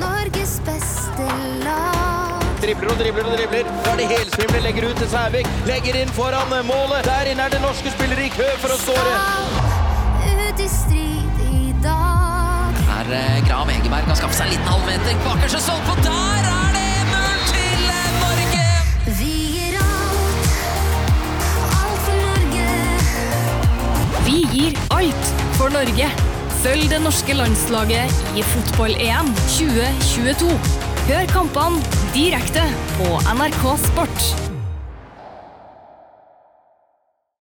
[0.02, 1.28] Norges beste
[1.64, 2.44] lag.
[2.60, 3.70] Dribler og dribler og dribler.
[3.86, 5.48] Da er det helsvimler, legger ut til Sævik.
[5.70, 7.08] Legger inn foran målet.
[7.08, 9.16] Der inne er det norske spillere i kø for å skåre.
[10.28, 12.84] Ut i strid i dag.
[12.90, 15.24] Her eh, Grav Egeberg har skaffet seg en liten halvmeter.
[15.30, 16.63] Bakerste stolpe, på der er
[24.34, 25.26] Vi gir alt
[25.60, 26.08] for Norge.
[26.64, 29.30] Følg det norske landslaget i fotball-EM
[29.60, 30.50] 2022.
[31.12, 32.66] Hør kampene direkte
[32.96, 34.53] på NRK Sport.